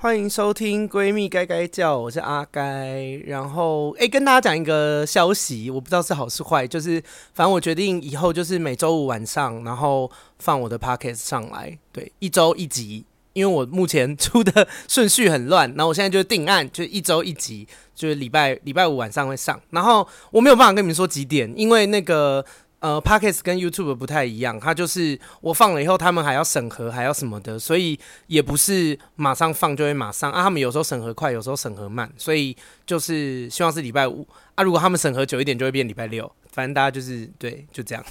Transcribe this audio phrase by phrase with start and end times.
[0.00, 3.20] 欢迎收听《闺蜜该该叫》，我是阿该。
[3.26, 7.02] 然后，哎，跟大家讲一个消息，我不知道是好是坏，就是
[7.34, 10.08] 反正我决定以后就是每周五晚上，然后
[10.38, 13.04] 放我的 podcast 上来，对，一周一集。
[13.32, 19.60] 因为我目前出的顺序很乱，然后我现在就定案，就一周一集，就是礼拜礼拜五晚上会上。
[19.70, 22.44] 然后我没有办法跟你们说几点，因为那个。
[22.80, 27.98] 呃，Podcast 跟 YouTube 不太一样，它就是我放了以后，他们还要审核，还要什么的，所以
[28.28, 30.42] 也不是马上放就会马上啊。
[30.44, 34.62] 他们有时候审核快，有时候审核慢，所以就是希望是礼拜五啊。
[34.62, 36.30] 如果他们审核久一点，就会变礼拜六。
[36.58, 38.04] 反正大家就是对，就这样。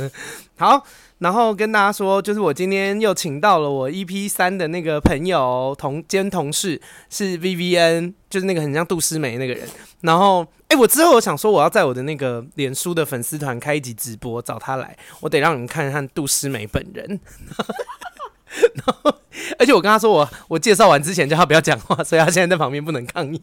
[0.58, 0.84] 好，
[1.20, 6.78] 然后跟大家说，就是我今天又请到了我 EP 三的那个朋友同兼同事，
[7.08, 9.66] 是 VVN，就是那个很像杜诗梅那个人。
[10.02, 17.08] 然后，哎、我之后我想说，我要在我的那个脸书的粉丝团开一集直播，找他来，我得让你们看看杜诗梅本人。
[18.74, 19.18] 然后，
[19.58, 23.42] 而且我跟他说，我我介绍完之前叫他不要讲话，所以他现在在旁边不能抗议。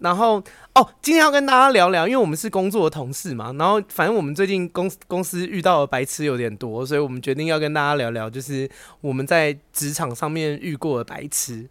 [0.00, 0.42] 然后
[0.74, 3.52] 哦，今天要跟大家聊聊，因为我们是工作的同事嘛。
[3.58, 8.68] 然后反正我们最近公公司遇到的白痴有点多，所以我们决定要跟大家聊聊，就是
[9.02, 11.68] 我们在职场上面遇过的白痴，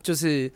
[0.00, 0.48] 就是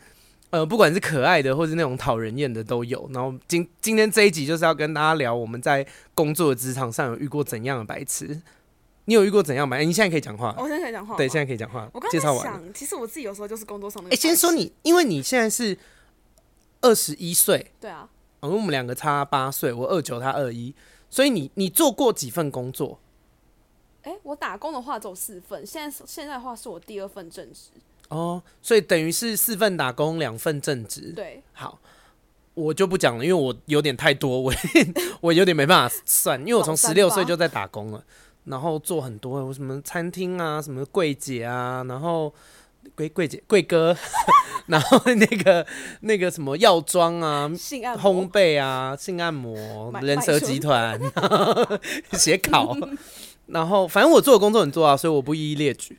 [0.51, 3.09] 呃，不管是可爱的或是那种讨人厌的都有。
[3.13, 8.41] 然后今今天这一集就是要跟大家聊我们在工作的职场上有遇过怎样的白痴。
[9.03, 9.83] 你有遇过怎样白？
[9.83, 10.55] 你现在可以讲话。
[10.57, 11.17] 我现在可以讲话。
[11.17, 11.89] 对，现在可以讲话。
[11.91, 14.09] 我刚才想，其实我自己有时候就是工作上的。
[14.09, 15.77] 哎，先说你，因为你现在是。
[16.81, 18.07] 二十一岁，对啊，
[18.41, 20.73] 因为我们两个差八岁，我二九，他二一，
[21.09, 22.99] 所以你你做过几份工作？
[24.03, 27.71] 哎、欸，我打工的话只有四份，现在现在的话是我第二份正职。
[28.09, 31.11] 哦，所以等于是四份打工，两份正职。
[31.15, 31.79] 对，好，
[32.53, 34.53] 我就不讲了，因为我有点太多，我
[35.19, 38.03] 我有点没办法算，因为我从十六岁就在打工了，
[38.45, 42.33] 然后做很多，有什么餐厅啊，什么柜姐啊，然后。
[42.97, 43.95] 柜柜姐、贵哥，
[44.65, 45.65] 然后那个
[46.01, 47.47] 那个什么药妆啊、
[47.95, 50.99] 烘焙啊、性按摩、人蛇集团、
[52.17, 52.75] 写考，
[53.45, 55.95] 然后反正我做的工作很多啊，所以我不一一列举。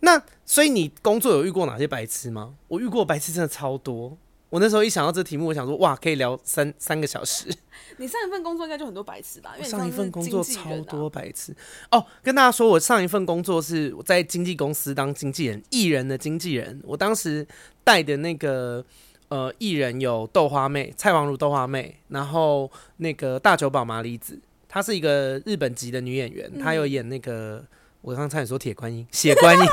[0.00, 2.54] 那所以你工作有遇过哪些白痴吗？
[2.66, 4.18] 我遇过白痴真的超多。
[4.50, 7.46] 我那时候一想到这题目，我想说哇，可以聊三三个小时。
[7.98, 9.54] 你上一份工作应该就很多白痴吧？
[9.56, 11.54] 因为上一份工作超多白痴
[11.90, 12.04] 哦。
[12.22, 16.80] 跟大家说，我上一份工作是我在经纪公司当经纪人，艺人的经纪人。
[16.84, 17.46] 我当时
[17.84, 18.84] 带的那个
[19.28, 27.64] 呃艺人有豆花妹、蔡王如豆花妹，然后那个大久保麻里子，她是一个日本籍的女演员，她有演那个。
[28.02, 29.66] 我刚才说铁观音， 血观音，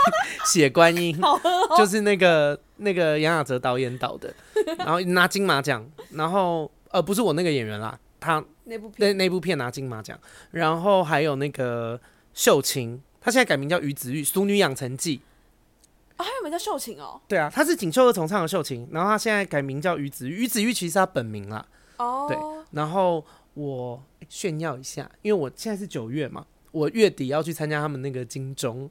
[0.45, 1.17] 血观音，
[1.77, 4.35] 就是那个那个杨雅喆导演导的，
[4.77, 10.19] 然后拿金马奖，然后呃不是我那个演员啦，他那部那那部片拿金马奖，
[10.51, 11.99] 然后还有那个
[12.33, 15.17] 秀琴，他现在改名叫于子玉，《俗女养成记》
[16.17, 21.65] 啊，还有名叫秀琴哦，对啊，他是锦绣二重唱的秀琴，然后他现在改名叫于子玉，于子玉其实是他本名啦，
[21.97, 22.37] 哦，对，
[22.71, 26.45] 然后我炫耀一下，因为我现在是九月嘛。
[26.69, 28.87] 我月底要去参加他们那个金钟，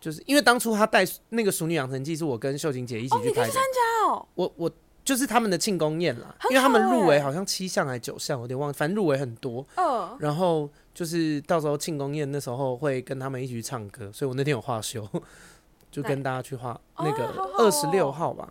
[0.00, 3.50] 就是因为当初他带那个《熟女养成记》是我跟秀琴姐一起去拍的。
[3.50, 4.70] 参加哦，我我
[5.04, 9.64] 就是他们的庆功宴啦，因为他们入围好像七项还是九项，我有点忘了，反正入围很多。
[9.76, 15.06] 嗯，然后就是到时候庆功宴那时候会跟他们一起去唱歌，所以我那天有话休，
[15.92, 17.26] 就跟大家去画那个
[17.58, 18.50] 二十六号吧。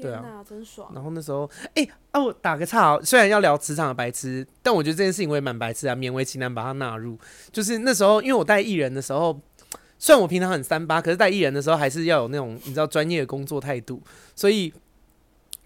[0.00, 0.88] 对啊，真爽。
[0.94, 7.18] 然后那时候，哎、欸，啊，我打个岔，虽然要聊职场的白痴，但我觉得这件事情我也蛮白痴啊，勉为其难把它纳入。
[7.50, 9.36] 就是那时候，因为我带艺人的时候，
[9.98, 14.00] 虽然我平常很三八，可是带艺人的时候还是要有那种你知道专业的工作态度。
[14.36, 14.72] 所以，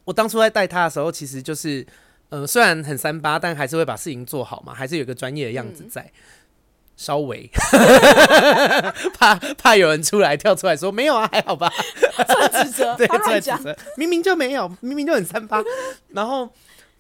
[0.05, 1.87] 我当初在带他的时候，其实就是，
[2.29, 6.03] 呃，虽然很三八，但还是会把事情做好嘛，还是有个专业的样子在。
[6.03, 6.21] 嗯
[6.95, 7.51] 稍微
[9.19, 11.73] 怕怕有人出来跳出来说没有啊，还好吧？
[12.29, 15.65] 在指责， 对，在指责，明明就没有，明明就很三八。
[16.11, 16.49] 然后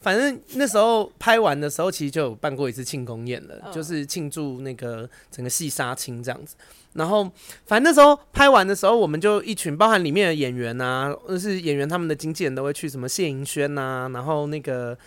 [0.03, 6.55] 反正那时候拍完的时候，其实就有办过一次庆功宴了，嗯、就是庆祝那个整个戏杀青这样子。
[6.93, 7.31] 然后
[7.65, 14.99] 反正那时候拍完的时候，我们就一群，包含里面的演员啊，就是演员他们的经纪人都会去什么谢盈萱呐，然后那个。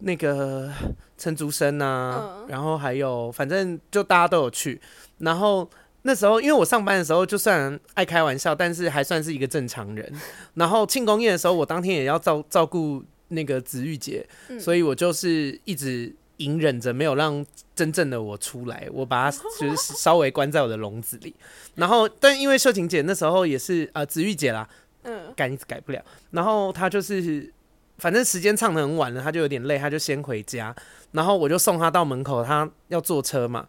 [0.00, 0.70] 那个
[1.16, 4.78] 陈竹生啊，嗯、然后还有，反正就大家都有去。
[5.20, 5.66] 然后
[6.02, 10.12] 那时候，因为我上班的时候，就算爱开玩笑，但是还算是一个正常人。
[10.52, 17.44] 然后庆功宴的时候，我当天也要照照顾那个子玉姐，嗯、所以我就是一直隐忍着，没有让
[17.74, 18.88] 真正的我出来。
[18.92, 21.34] 我把她 就是稍微关在我的笼子里。
[21.74, 24.68] 然后，但因为秀琴姐那时候也是呃子玉姐啦，
[25.02, 26.04] 嗯，改一直改不了。
[26.30, 27.52] 然后她就是。
[27.98, 30.76] 反正时间唱的很晚了，她就有点累，她就先回家。
[31.12, 33.66] 然后我就送她到门口，她要坐车嘛。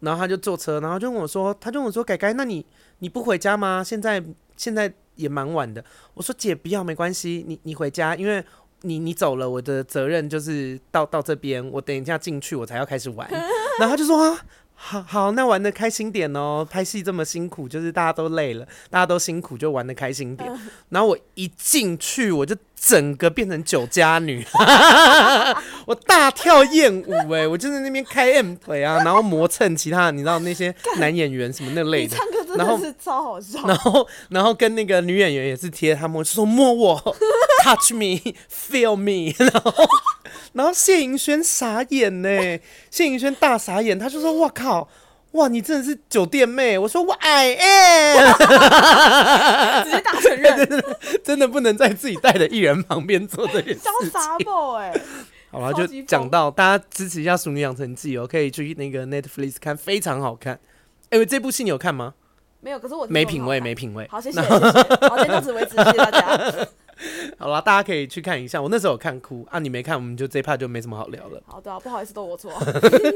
[0.00, 2.62] 然后她就坐车，然后就跟我说，她就跟我说：“改改，那你
[2.98, 3.82] 你不回家吗？
[3.82, 4.22] 现在
[4.54, 5.82] 现在也蛮晚的。
[6.12, 8.44] 我说姐不要，没关系，你你回家，因为
[8.82, 13.28] 你你走了，我的责任就是到到这边，我等一下进去我才要开始玩。
[13.78, 14.40] 然后他就说啊。
[14.82, 16.66] 好好，那玩的开心点哦。
[16.68, 20.50] 拍戏这么辛苦，就是大家都累了，大家都辛苦，就玩的开心点。
[20.88, 24.42] 然后我一进去，我就整个变成酒家女，
[25.84, 32.16] 我大跳艳舞哎，我就在那边开 M 腿啊，然后磨蹭其他，你知道那些男演员什么那类的，
[32.56, 33.60] 然后是超好笑。
[33.66, 37.16] 然后然后跟那个女演员也是贴他摸，就说摸我，
[37.62, 39.72] touch me，feel me， 然后。
[40.52, 42.58] 然后谢盈萱傻眼呢，
[42.90, 44.88] 谢盈萱大傻眼，他就说：“我靠，
[45.32, 48.32] 哇你真的是酒店妹。”我说：“我 I am。
[49.84, 50.84] ”直接大承认，
[51.22, 54.10] 真的不能在自己带的艺人旁边做这件事情。
[55.52, 60.60] 好了，就讲到大家支持一下《淑女养成记》哦，可以去那个 Netflix 看，非常好看。
[61.10, 62.14] 哎、欸，这部戏你有看吗？
[62.60, 64.06] 没有，可是我没品味，没品味。
[64.10, 64.54] 好，谢谢，谢谢。
[65.08, 66.38] 好，今天到此为止，谢谢大家。
[67.38, 68.60] 好了，大家可以去看一下。
[68.60, 71.42] 我那时候有看哭啊，你没看，我们就这一趴就没什么好聊了。
[71.46, 72.52] 好的、啊，不好意思，都我错。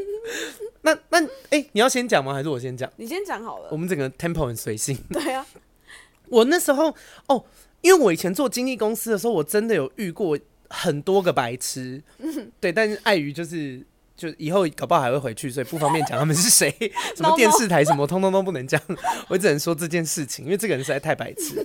[0.82, 1.28] 那那哎、
[1.60, 2.34] 欸，你要先讲吗？
[2.34, 2.90] 还是我先讲？
[2.96, 3.68] 你先讲好了。
[3.70, 4.96] 我们整个 tempo 很随性。
[5.12, 5.46] 对啊，
[6.28, 6.94] 我那时候
[7.26, 7.44] 哦，
[7.80, 10.38] 因为我以前做经纪公司的时候，我真的有遇过
[10.68, 12.02] 很多个白痴。
[12.18, 13.84] 嗯对，但是碍于就是
[14.16, 16.70] 就以后搞不好还会回去，所以不方便讲他们是谁，
[17.16, 18.80] 什么电视台什么，通通都不能讲。
[19.28, 21.64] 我只能说这件事情，因为这个人实在太白痴。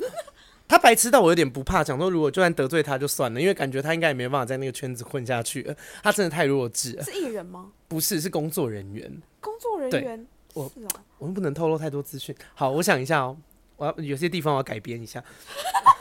[0.70, 5.76] 他白痴到我有点不怕，讲说如果就算得罪他就算了，因为感觉他应该也没办法在那个圈子混下去了。
[6.04, 7.04] 他真的太弱智了。
[7.04, 7.72] 是艺人吗？
[7.88, 9.20] 不是，是工作人员。
[9.42, 10.72] 工作人员，我、喔、
[11.18, 12.36] 我们不能透露太多资讯。
[12.54, 13.36] 好，我想一下哦、
[13.78, 15.24] 喔，我要有些地方我要改编一下。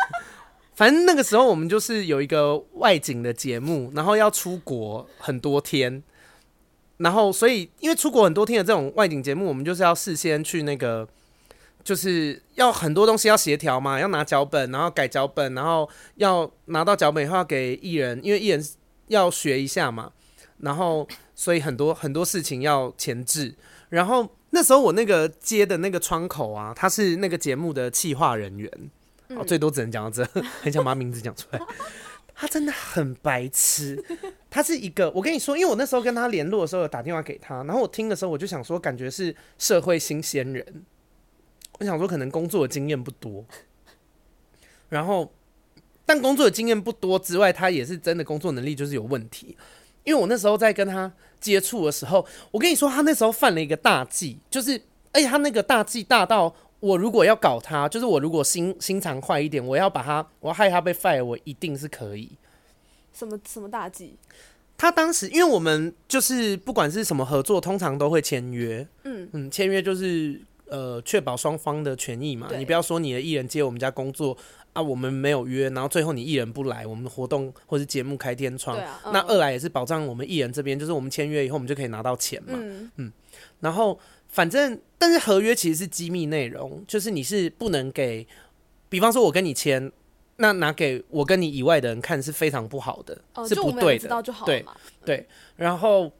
[0.76, 6.02] 反正那个时候我们就是有一个外景的节目，然后要出国很多天，
[6.98, 11.08] 然后所以因为出国很多天的这种外景节目，我们就是要事先去那个。
[11.88, 18.62] 就是要很多东西要协调嘛，要拿脚本，然后改脚本，然后要拿到脚本以后要给艺人，因为艺人
[19.06, 20.12] 要学一下嘛，
[20.58, 23.54] 然后所以很多很多事情要前置。
[23.88, 28.70] 然后那时候我那个接的那个窗口啊，他是那个节目的企划人员，
[29.28, 30.22] 哦，最多只能讲到这，
[30.60, 31.60] 很想把名字讲出来。
[32.34, 34.04] 他真的很白痴，
[34.50, 40.84] 他是一个，我跟你说，因为我那时候跟他联络的时候有打电话给他，然后我听的时候我就想说，感觉是社会新鲜人。
[41.78, 43.44] 我想说，可能工作的经验不多，
[44.88, 45.32] 然后，
[46.04, 49.56] 但工作的经验不多之外，他也是真的工作能力就是有问题。
[50.02, 54.80] 因为我那时候在跟他接触的时候，我跟你说，他那时候犯了一个大忌，就是，
[55.12, 62.32] 而且他那个大忌大到，我如果要搞他，就是我如果心心肠坏一点，我要把他，我要害他被 fire，我一定是可以。
[63.12, 64.16] 什么什么大忌？
[64.76, 70.40] 他当时，因为我们就是不管是什么合作，通常都会签约，嗯嗯，签约就是。
[70.70, 74.36] 呃，确保双方的权益嘛，你不要说你的艺人接我们家工作
[74.72, 83.12] 啊，我们没有约，然后最后你艺人不来，我们的活动或是节目开天窗，啊嗯、那二来也是保障我们艺人这边，就是我们签约以后，我们就可以拿到钱嘛，嗯，嗯，
[83.60, 83.98] 然后
[84.28, 88.26] 反正，但是合约其实是机密内容，就是你是不能给，
[88.88, 89.90] 比方说我跟你签，
[90.36, 94.64] 那拿给我跟你以外的人看是非常不好的，哦、是不对的，对
[95.04, 95.26] 对，
[95.56, 96.12] 然后。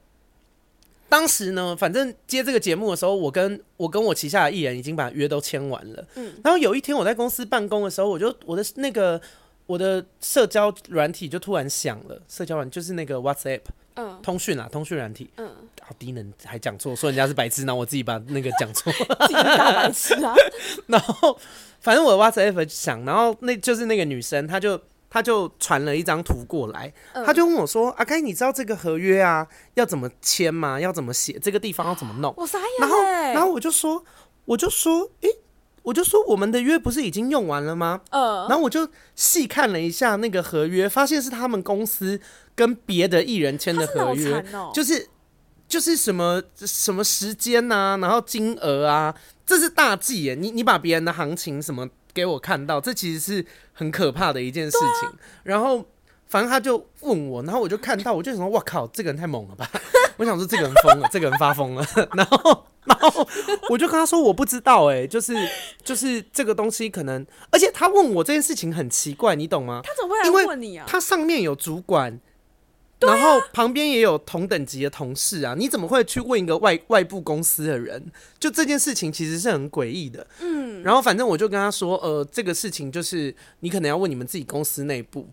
[1.09, 6.05] 当时呢，反正接这个节目的时候，我跟我跟我旗下的艺人已经把约都签完了。
[6.15, 9.19] 嗯，然后有一天我在公司办公的时候，我就我的那个
[9.65, 13.61] 我的社交软体就突然响了，社交软就是那个 WhatsApp，
[13.95, 15.49] 嗯，通讯啊，通讯软体，嗯，
[15.81, 18.93] 好低能还讲错，说人家是白痴，然后我自己把那个讲错，
[19.27, 20.35] 自己大白痴啊。
[20.87, 21.37] 然后
[21.79, 24.79] 反正我的 WhatsApp 响，然后那就是那个女生，她就。
[25.09, 26.93] 他就传了一张图过来，
[27.25, 30.79] 他就问我说：“阿开，你知道这个合约啊要怎么签吗？
[30.79, 31.39] 要怎么写？
[31.41, 32.67] 这个地方要怎么弄？”我傻眼。
[32.79, 33.01] 然后，
[33.33, 34.03] 然后我就说
[34.45, 35.29] ：“我就说，诶，
[35.81, 38.47] 我就说我们的约不是已经用完了吗？”嗯。
[38.47, 42.21] 然后我就细看了一下那个合约，发现是他们公司
[42.53, 45.09] 跟别的艺人签的合约，就是
[45.67, 50.35] 就是什么什么时间呐，然后金额啊，这是大忌耶！
[50.35, 51.89] 你你把别人的行情什么？
[52.13, 55.09] 给我看到，这其实是很可怕的一件事情。
[55.09, 55.85] 啊、然后，
[56.27, 59.69] 反正他就问我，然后我就看到，我就想说，哇靠，这个人太猛了吧！
[60.17, 61.85] 我想说，这个人疯了， 这个人发疯了。
[62.13, 63.27] 然后，然后
[63.69, 65.33] 我就跟他说，我不知道、欸，哎，就是
[65.83, 69.81] 就是这个东西可能，而且他问我这件事情很奇怪，你懂吗？
[69.83, 70.85] 他怎么会来问你啊？
[70.87, 72.19] 他上面有主管。
[73.01, 78.11] 然后旁边也有同等级的同事啊，你怎么会去问一个外外部公司的人？
[78.37, 80.27] 就这件事情其实是很诡异的。
[80.41, 85.27] 嗯，然后反正我就跟他说，呃，这个事情就是你可能要问你们自己公司内部。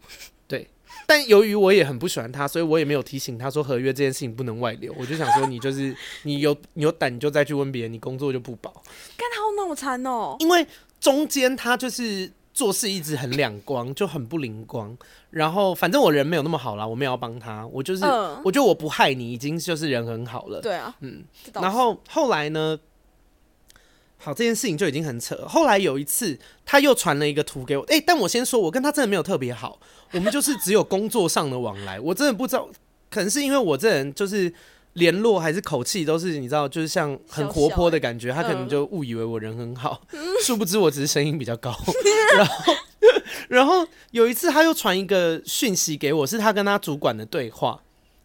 [0.47, 0.69] 对，
[1.07, 4.95] 但由于我也很不喜欢他，所以我也没有提醒他说合约这件事情不能外流。
[4.97, 5.93] 我就想说，你就是
[6.23, 8.71] 你有你有胆你就再去问别人，你工作就不保。
[9.17, 10.65] 干他好脑残哦，因为
[11.01, 12.31] 中间他就是。
[12.57, 14.97] 做事一直很两光，就很不灵光。
[15.29, 20.63] 然后反正我人没有那么好啦，我没有要帮他，我就是、嗯、我觉得我不害你，已经就是人很好了。
[20.63, 21.23] 对啊，嗯。
[21.53, 22.79] 然后后来呢？
[24.19, 25.37] 好，这件事情就已经很扯。
[25.47, 29.79] 后来有一次，他又传了一个图给我，哎、欸，但我先说，我跟他真的没有特别好，
[30.13, 32.01] 我们就是只有工作上的往来。
[32.01, 32.67] 我真的不知道，
[33.11, 34.51] 可能是因为我这人就是
[34.97, 41.71] 联络还是口气都是你知道，就是像很活泼的感觉，他可能就误以为我人很好，嗯、殊不知我只是声音比较高。
[42.35, 42.75] 然后，
[43.49, 47.79] 然后有一次他又传一个讯息给我，是他跟他主管的对话，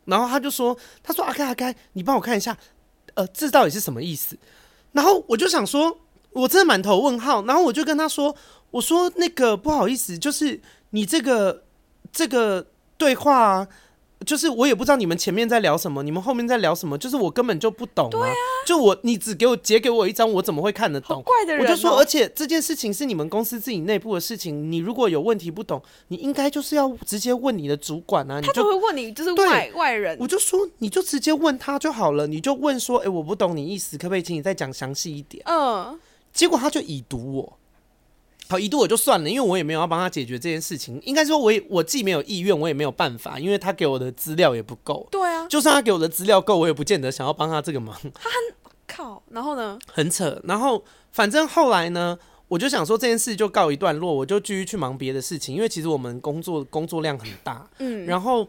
[0.05, 2.57] 然后他就说，他说阿该阿该，你帮我看一下，
[3.15, 4.37] 呃，这到底是什么意思？
[4.93, 5.99] 然后我就想说，
[6.31, 7.43] 我真的满头问号。
[7.45, 8.33] 然后我就跟他说
[8.71, 10.61] ：“我说那个不好意思，就是
[10.91, 11.63] 你这个
[12.13, 12.65] 这个
[12.97, 13.67] 对话啊。”
[14.25, 18.27] 就是我也不知道你们前面在聊什么，你们后面在聊什么，就是我根本就不懂啊。
[18.27, 18.33] 啊
[18.65, 21.21] 就我你只给我截给我一张，我怎么会看得懂？
[21.23, 21.69] 怪的人哦。
[21.69, 28.39] 我就说，而且这件事情是你们公司自己内部的事情，你如果有问题不懂，你应该就是要直接问你的主管啊。
[28.39, 30.17] 他就会问你，就是外外人。
[30.19, 35.43] 我就说，你就直接问他就好了，你就问说，哎，我不懂你意思，可不可以请你再讲详细一点？
[35.47, 35.99] 嗯。
[36.31, 37.57] 结果他就已读我。
[38.51, 40.99] 好，一度我就算了，因为我也没有要帮他解决这件事情。
[41.05, 45.07] 应该说，我也我既没有意愿，我也没有办法，因为他给我的资料也不够。
[45.09, 47.97] 对啊，就算他给我的资料够，我也不见得想要帮他这个忙。
[48.13, 48.37] 他很
[48.85, 49.79] 靠，然后呢？
[49.87, 50.37] 很扯。
[50.43, 57.65] 然后反正后来呢，我就想说这件事就告一段落，我就继续去忙别的事情，因为其实我们工作工作量很大。
[57.77, 58.05] 嗯。
[58.05, 58.45] 然后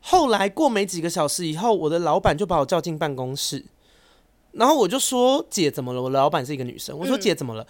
[0.00, 3.64] 后来过没几个小时以后，我的老板就把我叫进办公室，
[4.50, 7.64] 然后我就说：“姐，怎么了？”我的老板是一个女生，我说：“姐，怎么了？”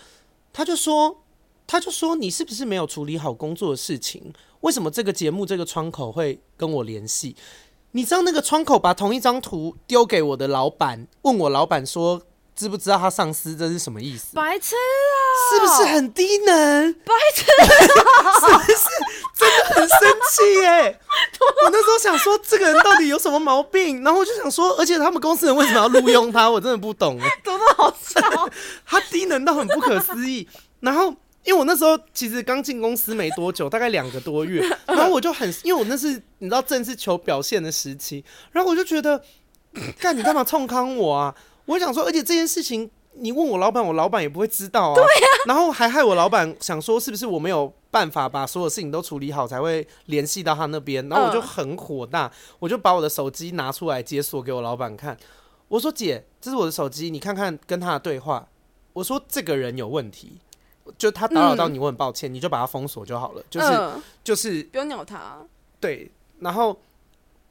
[0.55, 1.19] 他就说。
[1.67, 4.33] 他就说：“你是不是没有处理好工作的事情？
[4.61, 7.35] 为什么这个节目这个窗口会跟我联系？
[7.93, 12.23] 你知道那个窗口把同一张图丢给我的老板，问我老板说
[12.55, 14.35] 知不知道他上司这是什么意思？
[14.35, 15.19] 白痴啊！
[15.51, 16.93] 是不是很低能？
[17.05, 17.45] 白痴
[18.23, 18.33] 啊！
[18.41, 18.79] 是不是
[19.37, 19.99] 真的很生
[20.31, 21.01] 气耶？
[21.65, 24.05] 我那时候想说这个人到底有什么毛病？
[24.05, 26.49] 然后我就想说，而且他们公司人为什么要录用他？
[26.49, 27.19] 我真的不懂。
[27.45, 28.21] 怎么那么好笑？
[28.87, 30.49] 他低能到很不可思议。
[30.81, 31.15] 然后。”
[31.47, 39.23] 因为我那时候其实刚进公司没多久，大概两个多月，然后我就很，因为我那是你知道正是求表现的时期，然后我就觉得，
[40.01, 41.35] 干你干嘛冲康我啊？
[41.67, 45.01] 我想说，而且这件事情你问我老板，我老板也不会知道啊。
[45.47, 51.09] 然后还害我老板想说，是不是我没有办法把所有事情都处理好，才会联系到他那边？
[51.09, 55.17] 然后我就很火大，我就把我的手机拿出来解锁给我老板看，
[55.69, 58.49] 我说姐，这是我的手机，你看看跟他的对话。
[58.95, 60.39] 我说这个人有问题。
[60.99, 63.43] 就他打扰到你，我很抱歉，嗯、你就把他封锁就好了。
[63.51, 65.39] 就是、呃、就是不用鸟他。
[65.81, 66.81] 对，然后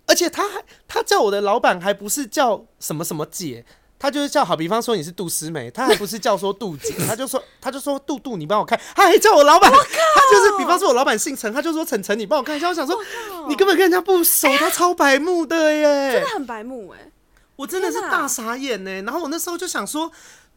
[0.06, 3.66] 而且他还他叫我的老板还不是叫什么什么姐，
[3.98, 12.70] 他就是叫好，比方说你是杜思梅，他还不是叫说杜姐， 他就说他就说杜杜，你帮我看，他还叫我老板，靠他就是比方说我老板姓陈，他就说陈陈，你帮我看一下。
[12.70, 13.00] 我想说，
[13.48, 17.12] 你根本跟人家不熟， 他超白目的耶，真的很白目哎，
[17.56, 19.02] 我真的是大傻眼呢。
[19.04, 20.12] 然后我那时候就想说，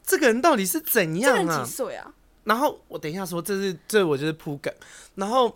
[0.06, 1.36] 这个人到底是怎样啊？
[1.36, 2.12] 这人几岁啊？
[2.48, 4.72] 然后我等一下说，这是这我就是铺梗。
[5.16, 5.54] 然后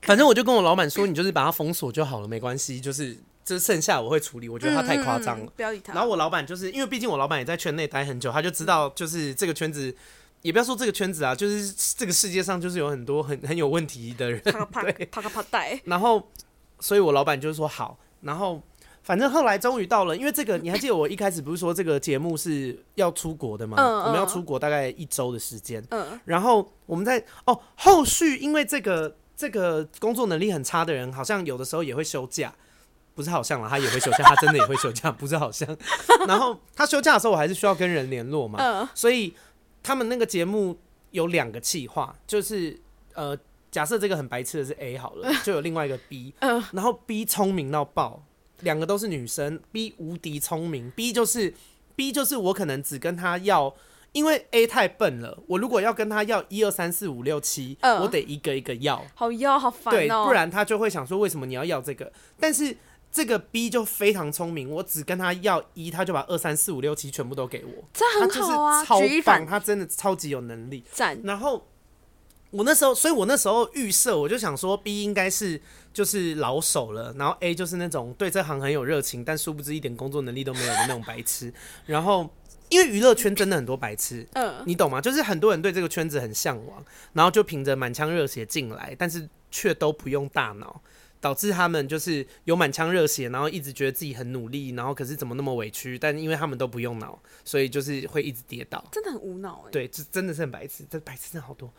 [0.00, 2.80] 反正我就跟我老板说，你就是把它封锁就好了，没关系。
[2.80, 3.14] 就是
[3.44, 5.44] 这剩下我会处理，我觉得他太夸张了。
[5.44, 5.92] 嗯嗯，不要理他。
[5.92, 9.94] 然后我老板就是因为毕竟我老板也在圈内待很久，他就知道就是这个圈子，
[10.40, 14.40] 也不要说这个圈子啊，就是这个世界上就是有很多很很有问题的人。
[14.44, 15.78] 啪啪啪啪啪带。
[15.84, 16.26] 然后，
[16.80, 18.62] 所以我老板就是说好，然后。
[19.06, 23.76] 反正后来终于到了，因为这个你还记得我一开始不是说这个节目是要出国的吗？
[23.78, 25.80] 嗯、我们要出国大概一周的时间。
[25.90, 32.52] 嗯，然后我们在哦后续，因为这个这个工作能力很差的人，好像有的时候也会休假，
[33.14, 35.68] 不是好像啦，他也会休假，他真的也会休假，不是好像。
[36.26, 38.58] 然后他休假的时候，我还是需要跟人联络嘛。
[38.60, 39.32] 嗯，所以
[39.84, 40.76] 他们那个节目
[41.12, 42.76] 有两个企划，就是
[43.14, 43.38] 呃，
[43.70, 48.24] 假设这个很白痴的是 A 好了，就有另外一个 B，嗯，然后 B 聪明到爆。
[48.60, 51.52] 两个都是女生，B 无敌聪明，B 就是
[51.94, 53.74] B 就是我可能只跟他要，
[54.12, 62.12] 因为 A 太笨了，我如果要跟他要一二三四五六七，我得一个一个要，好要好烦哦，对，不然他就会想说为什么你要要这个？
[62.40, 62.76] 但是
[63.12, 71.20] 这个 B 就非常聪明，我只跟他要一，他就把二三四五六七全部都给我，这很好啊，他就是超棒，他真的超级有能力，赞。
[71.24, 71.66] 然后
[72.50, 75.60] 我那时候，所以我那时候预设，我就想说 B 应该是。
[75.96, 81.50] 就是老手了，然后 A 就是那种对这行很有热情，但殊不知一点工作能力都没有的那种白痴。
[81.86, 82.28] 然后，
[82.68, 85.00] 因为娱乐圈真的很多白痴，嗯，你懂吗？
[85.00, 86.84] 就是很多人对这个圈子很向往，
[87.14, 90.82] 然后就凭着满腔热血进来，但是却都不用大脑，
[91.18, 95.98] 导致他们就是有满腔热血，然后一直觉得自己很努力，然后可是怎么那么委屈？
[95.98, 99.70] 但因为他们都不用脑，所以就是会一直跌倒，真的很无脑哎。
[99.70, 101.72] 对，这真的是很白痴，这白痴真的好多。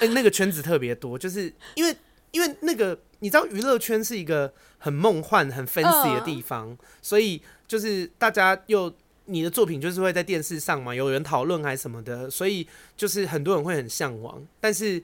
[0.00, 1.94] 哎、欸，那个圈子特别多，就是因为
[2.32, 8.92] 因为那个你知道娱乐圈是一个很梦幻、很 fancy 的地方，呃、所以就是大家又
[9.26, 14.44] 你的作品就是会在电视上嘛，有人讨论还是什么的，所以就是很多人会很向往。
[14.60, 15.02] 但是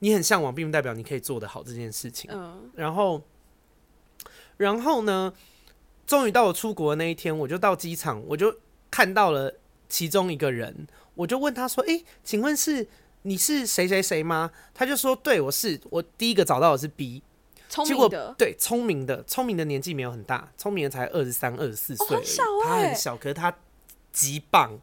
[0.00, 2.30] 你很向往，并不代表你可以做得好这件事情。
[2.30, 3.22] 呃、然后，
[4.58, 5.32] 然后呢，
[6.06, 8.54] 终于到我出国的那一天，我就到机场，我就
[8.90, 9.54] 看到了
[9.88, 10.86] 其中一个人。
[11.14, 12.88] 我就问他说：“哎、欸，请问是
[13.22, 15.80] 你是谁谁谁吗？”他就说：“对，我是。
[15.90, 17.22] 我第一个找到的是 B，
[17.68, 22.20] 聪明的，对，聪明的，聪明的年纪没有很大，聪明的才二十三、二十四岁，
[22.64, 23.54] 他很小，可是他
[24.12, 24.78] 极棒，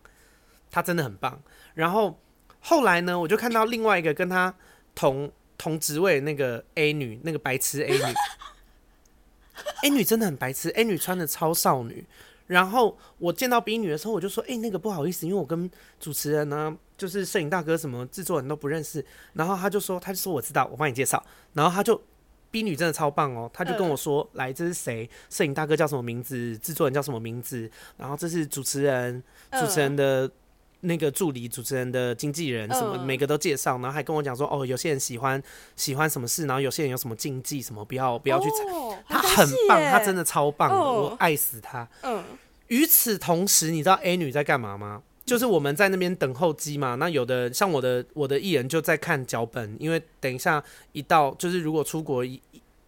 [0.71, 1.41] 他真的很棒。
[1.73, 2.19] 然后
[2.59, 4.53] 后来呢，我就看到另外一个跟他
[4.95, 8.13] 同同职位的那个 A 女，那个白痴 A 女，
[9.83, 12.05] A 女真的很白痴，A 女穿的超少女。”
[12.49, 15.69] 然后我见到 B 女的时候，我就说：“哎、欸，那个不好意思，因为我跟
[15.99, 19.03] 主持人呢、啊，就是摄影大哥什么制作人都不认识。”
[19.33, 21.99] 然后他就说：“他就说我知道，我帮你介绍。”然后他就
[22.51, 25.09] B 女真的超棒哦，他就跟我说：“呃、来，这是谁？
[25.29, 26.57] 摄影大哥叫什么名字？
[26.57, 27.71] 制作人叫什么名字？
[27.95, 30.29] 然后这是主持人，主持人的
[30.81, 33.73] 那个助理，主持人的经纪人，什么、呃、每个都介绍。
[33.77, 35.41] 然后还跟我讲说：哦，有些人喜欢
[35.75, 38.63] 喜欢什么事，然后有些人有什么禁忌，什么不要不要去踩。
[38.73, 41.87] 哦”他很棒，他真的超棒的，哦、我爱死他。
[42.03, 42.23] 嗯。
[42.67, 45.01] 与此同时，你知道 A 女在干嘛吗？
[45.29, 46.95] 就是我们在那边等候机嘛。
[46.95, 52.41] 那有的像我的我的艺人就在看脚本，因为等一下一到，就是如果出国一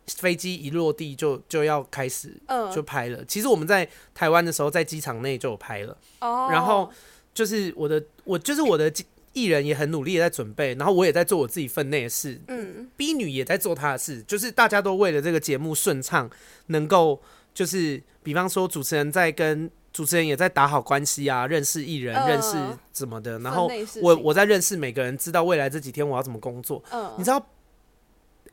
[0.07, 2.35] 飞机一落地就就要开始
[2.73, 3.23] 就拍了。
[3.25, 5.95] 其实我们在台湾的时候，在机场内就有拍了。
[6.19, 6.91] 然后
[7.33, 8.91] 就是我的我就是我的
[9.33, 12.41] 艺人也很努力的在准备，然后我也在做我自己分内的事。
[12.47, 16.29] 嗯，B 女也在做她的事，就是大家都为了这个节目顺畅，
[16.67, 17.21] 能够。
[17.53, 22.55] 就是，比方说，主持人在跟主持人也在打好关系啊，认识艺人，呃、认识
[22.93, 23.37] 怎么的。
[23.39, 23.69] 然后
[24.01, 26.81] 我我在认识每个人，知道未来这几天我要怎么工作。
[26.89, 27.45] 呃、你知道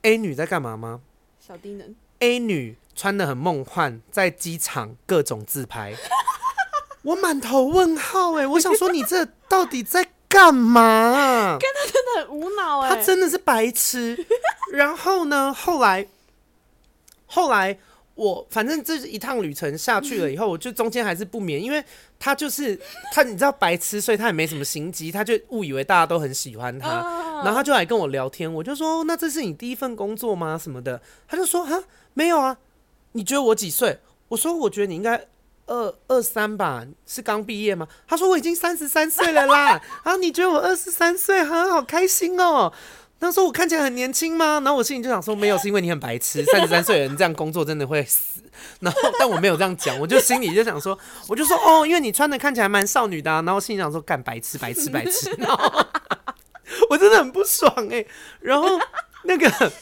[0.02, 1.00] A 女在干嘛吗？
[1.38, 1.95] 小低能。
[2.18, 5.95] A 女穿的很梦幻，在机场各种自拍。
[7.02, 8.47] 我满头问号哎、欸！
[8.47, 11.58] 我想说，你这到底在干嘛、啊？
[11.60, 12.97] 跟他真的很无脑哎、欸！
[12.97, 14.26] 他真的是白痴。
[14.73, 16.08] 然后呢，后来，
[17.26, 17.78] 后来。
[18.19, 21.83] 我反正这一趟旅程下去了以后，我就中间还是不免，因为
[22.19, 22.76] 他就是
[23.13, 26.89] 他，你知道白痴，所以他也没什么心机，他就误以为大家都很喜欢他，
[27.45, 30.59] 然后他就来跟我聊天，我就说，那这是你第一份工作吗？
[30.61, 32.59] 什么的，他就说啊，没有啊，
[33.13, 34.00] 你觉得我几岁？
[34.26, 35.25] 我说我觉得你应该
[35.67, 37.87] 二二三吧，是刚毕业吗？
[38.09, 42.73] 他说我已经三十三岁了啦，啊，你觉得我二十三岁，很好开心哦。
[43.21, 44.61] 他说我看起来很年轻吗？
[44.61, 46.45] 然后我心里就想说，没有，是因为你很白痴。
[46.45, 48.41] 三十 三岁的人这样工作真的会死。
[48.81, 53.43] 然后，但我没有这样讲，我就心里就想说，我就说哦，因为你穿的看起来蛮少女的啊。
[53.43, 55.31] 然后心里想说，干白痴，白痴，白痴。
[55.39, 55.87] 然后
[56.91, 58.07] 我真的很不爽哎、欸。
[58.41, 58.69] 然后
[59.25, 59.73] 那个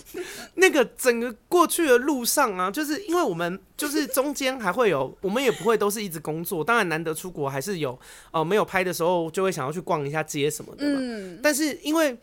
[0.55, 6.65] 那个整个过去的路上啊，就是因为我们就是中间还会有，我们也不会都是一直工作。
[6.65, 7.93] 当然难得出国还是有
[8.31, 10.99] 哦、呃，没有拍的时候就会想要去逛一下街什么的嘛。
[11.01, 11.39] 嗯。
[11.43, 12.17] 但是因为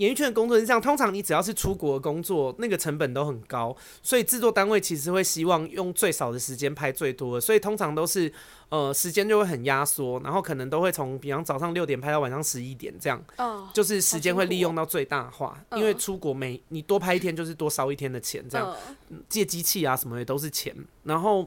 [0.00, 8.32] 演艺圈的工作是这样，通常你只要是出国的工作，那个成本都很高，所以制作单位其实会希望用最少的时间拍最多的，所以通常都是
[8.70, 18.74] 呃时间就会很压缩，然后可能都会从比方早上六点拍到晚上十一点这样，哦，就是时间会利用到最大化，因为出国每你多拍一天就是多烧一天的钱，这样
[19.28, 21.46] 借机器啊什么的都是钱，然后。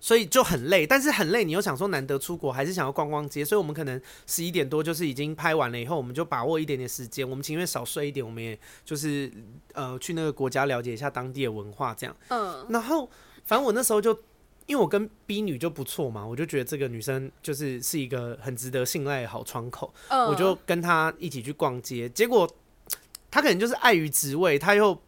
[0.00, 9.30] 所以就很累，但是很累，你又想说难得出国，还是想要逛逛街，所以我们可能十一点多就是已经拍完了以后，我们就把握一点点时间，我们情愿少睡一点，我们也就是
[9.74, 12.16] 呃去那个国家了解一下当地的文化这样。
[12.28, 13.10] 嗯，然后
[13.44, 14.12] 反正我那时候就
[14.66, 22.48] 因为我跟 B 女就不错嘛，我就觉得这个女生就是是一个很值得信赖的好窗口，我就跟她一起去逛街，结果
[23.30, 24.98] 她可能就是碍于职位，她又。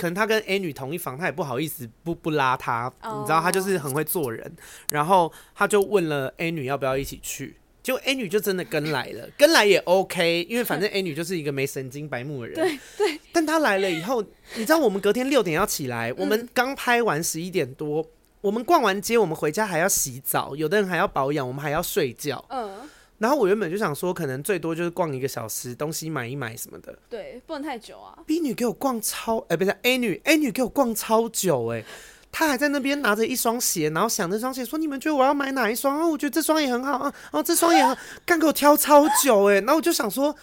[0.00, 3.18] 可能他跟 A 女同一房，他也不好意思不不拉他，oh.
[3.20, 4.50] 你知道他就是很会做人，
[4.88, 13.20] 然后他就问了 A 女要不要一起去，结果 A 女就真的跟来了， 跟来也 OK，因为反正 A 女就是一个没神经白目的人，对对。
[13.30, 14.22] 但他来了以后，
[14.54, 18.06] 你知道我们隔天六点要起来，我们刚拍完十一点多，
[18.40, 22.88] 我们逛完街，我们回家还要洗澡，有的人还要保养，我们还要睡觉，嗯。
[23.20, 26.98] 然后我原本就想说，可能最多就是逛一个小时，东西买一买什么的。
[27.06, 28.18] 对，不能太久啊。
[28.26, 31.84] B 女给我逛超，哎、欸，不是 A 女，A 女给我逛超久、欸，哎，
[32.32, 36.08] 她还在那边拿着一双鞋，然后想那双鞋，说你们觉得我要买哪一双啊？
[36.08, 40.34] 我觉得这双也很好啊，哦，这双也很好，干给我挑超久、欸，哎，然后我就想说，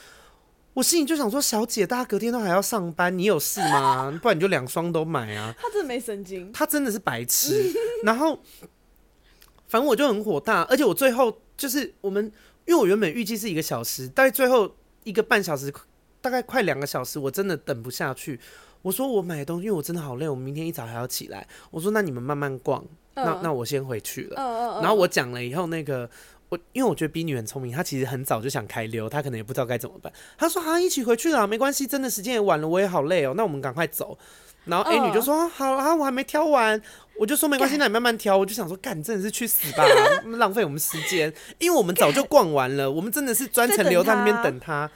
[0.75, 4.19] 我心里就想说，小姐，大家隔天都还要上班，你有事吗？
[4.21, 5.51] 不然你就两双都买啊。
[5.59, 7.73] 他真的没神经，他真的是白痴。
[8.05, 8.39] 然后，
[9.67, 12.31] 反正我就很火大，而且我最后就是我们。
[12.67, 14.69] 因为我原本预计是一个小时，但是最后
[15.03, 15.73] 一个半小时，
[16.21, 18.39] 大概快两个小时，我真的等不下去。
[18.83, 21.47] 我说我买东西，因为我真的好累，我明天一早还要起来。
[21.71, 22.83] 我说那你们慢慢逛，
[23.15, 24.35] 嗯、那那我先回去了。
[24.37, 26.09] 嗯嗯、然后我讲了以后，那个
[26.49, 30.13] 我因为我觉得 B 女很聪明，她其实很早就想开溜，她可能也不知道该怎么办。
[30.37, 34.17] 她说好、啊，一起回去了，没关系，真的时间也晚了，我也好累哦，那我们赶快走。
[34.65, 36.81] 然后 A 女就说、嗯、好啊，我还没挑完，
[37.19, 38.37] 我就说没关系，那你慢慢挑。
[38.37, 39.85] 我就想说，干，真的是去死吧，
[40.37, 44.89] 浪费我们时间，因为我们早就逛完了，我们真的是专程留在那边等他。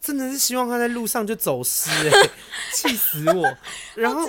[0.00, 2.28] 真的是希望他在路上就走失，哎，
[2.74, 3.56] 气死我！
[3.94, 4.26] 然后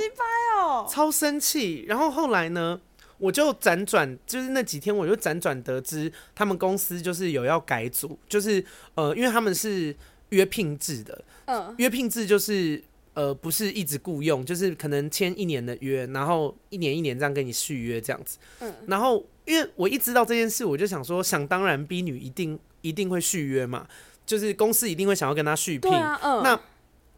[0.87, 1.83] 超生气。
[1.87, 2.79] 然后后来呢，
[3.17, 9.95] 我就辗转，就是那几天我就辗转得知，他们公司就是有要改组，就是呃，因为他们是
[10.29, 12.79] 约聘制的，嗯，约聘制就是
[13.13, 23.87] 呃，不是一直雇佣，就是可能签一年的约，然后一年一年这样跟你续约这样子，嗯，然后因为我一知道这件事，我就想说，想当然，B 女一定一定会续约嘛。
[24.25, 26.57] 就是公司一定会想要跟她续聘，啊嗯、那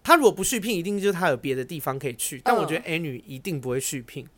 [0.03, 2.41] 她如果不续聘，一定就是她有别的地方可以去。
[2.43, 4.29] 但我觉得 A 女一定不会续聘，嗯、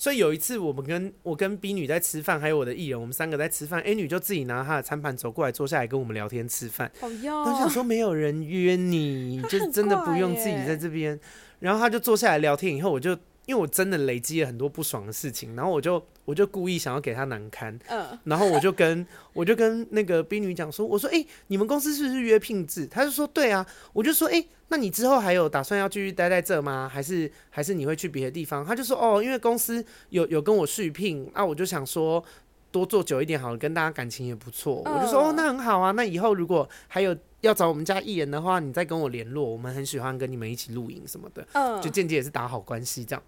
[0.00, 6.90] 所以有一次我们跟我跟 B 女在吃饭，还有我的艺人，我们三个在吃饭，A 女就自己拿她的餐盘走过来，坐下来跟我们聊天吃饭。
[7.02, 11.20] 我想说没有人约你，就 真的不用自己在这边。
[11.58, 13.14] 然后她就坐下来聊天，以后我就。
[13.46, 22.86] 因为我真的累积了很多不爽的事情，然后我就我就故意想要给他难堪，嗯，然后我就跟我就跟那个冰女讲说，我说，哎、欸，你们公司是不是约聘制？
[22.86, 26.88] 他就说，对啊，我就说，哎、欸，那你之后还有打算要继续待在这吗？
[26.88, 28.64] 还是还是你会去别的地方？
[28.64, 32.24] 他就说，哦，因为公司有有跟我续聘，那、啊、我就想说
[32.70, 37.16] 多做久一点好了，跟大家感情也不错，嗯、我就说，哦，那很好啊，那以后如果还有。
[37.40, 43.22] 要找我们家艺人的话，你再跟我联络，我们很喜欢跟你们一起录影什么的，嗯，就间接也是打好关系这样。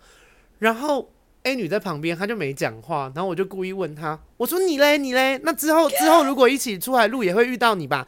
[0.59, 1.11] 然后
[1.45, 8.07] A 女在旁边，她就没讲话，然后我就故意问她，我说你嘞，你嘞，那之后之后如果一起出来录，也会遇到你吧？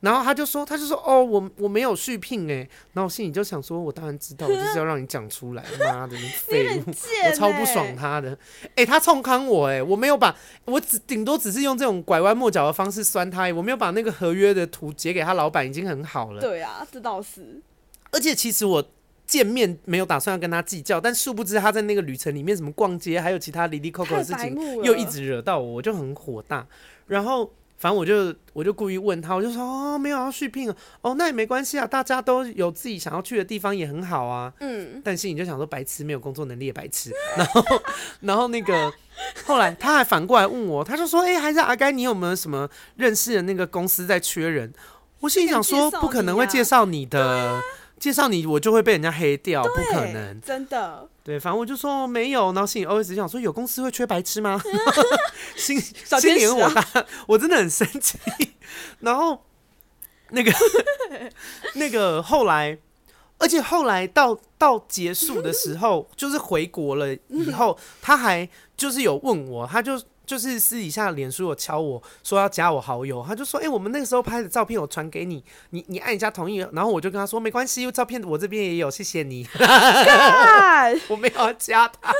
[0.00, 2.56] 然后她就说，她就说，哦，我我没有续聘哎，
[2.92, 8.36] 然后我心里就想说，我当然知道，我就是要让你讲出来，妈的，你 废物，我超不爽他的，
[8.74, 16.40] 哎，他冲康我哎，我没有把，我只顶多只是用这种拐弯抹角的方式酸他，我没有把那个合约的图截给他老板，已经很好了。
[16.40, 17.62] 对啊，这倒是。
[18.10, 18.84] 而且其实我
[19.26, 26.66] 见面没有打算要跟他计较，但殊不知他在那个旅程里面，什么逛街，还有其他离离扣扣的事情，又一直惹到我，我就很火大，
[27.06, 27.52] 然后。
[27.76, 34.50] 反正我就我就故意问他，我就说哦，没有要续聘哦，那也没关系啊，大家都有自己想要去的地方也很好啊。
[34.60, 37.62] 嗯，但是你就想说白痴没有工作能力也白痴， 然后
[38.20, 38.90] 然后那个
[39.44, 44.72] 后来他还反过来问我，他就说哎、欸，还是阿该你有没有什么认识的那个公司在缺人？
[45.20, 47.60] 我心里想说不可能会介绍你的。
[47.98, 51.08] 介绍你，我就会被人家黑掉，不可能，真的。
[51.22, 54.60] 对，反正我就说没有，然后心里 OS 想说，有公司会缺白痴吗？
[55.56, 58.18] 心心里很火大，我真的很生气。
[59.00, 59.42] 然后
[60.30, 60.52] 那个
[61.74, 62.76] 那个后来，
[63.38, 70.00] 而且后来到到结束的时候，就是回国了以后，他还就是有问我，他就。
[70.26, 79.46] 就是私底下脸书有敲我说要加我好友，他就说：“哎、欸，我们那个时候拍的照片我传给你，你你按一下同意。”然后我就跟他说：“没关系，照片我这边也有，谢谢你。”
[81.08, 82.12] 我没有要加他，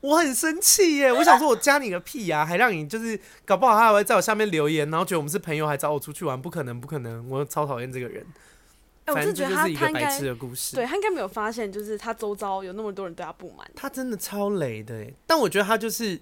[0.00, 1.12] 我很生气耶！
[1.12, 7.28] 我想说，我加你个屁呀、啊，还让你就是搞不好他还会在我下面留言，然后觉得我们是朋友，还找我出去玩，不可能，不可能！
[7.28, 8.26] 我超讨厌这个人。
[9.06, 13.70] 哎、欸，我是觉得他是一个白痴的故事，对他应该没有发现，就是他周遭有那么多人对他不满。
[13.74, 16.20] 他真的超雷的，但我觉得他就是。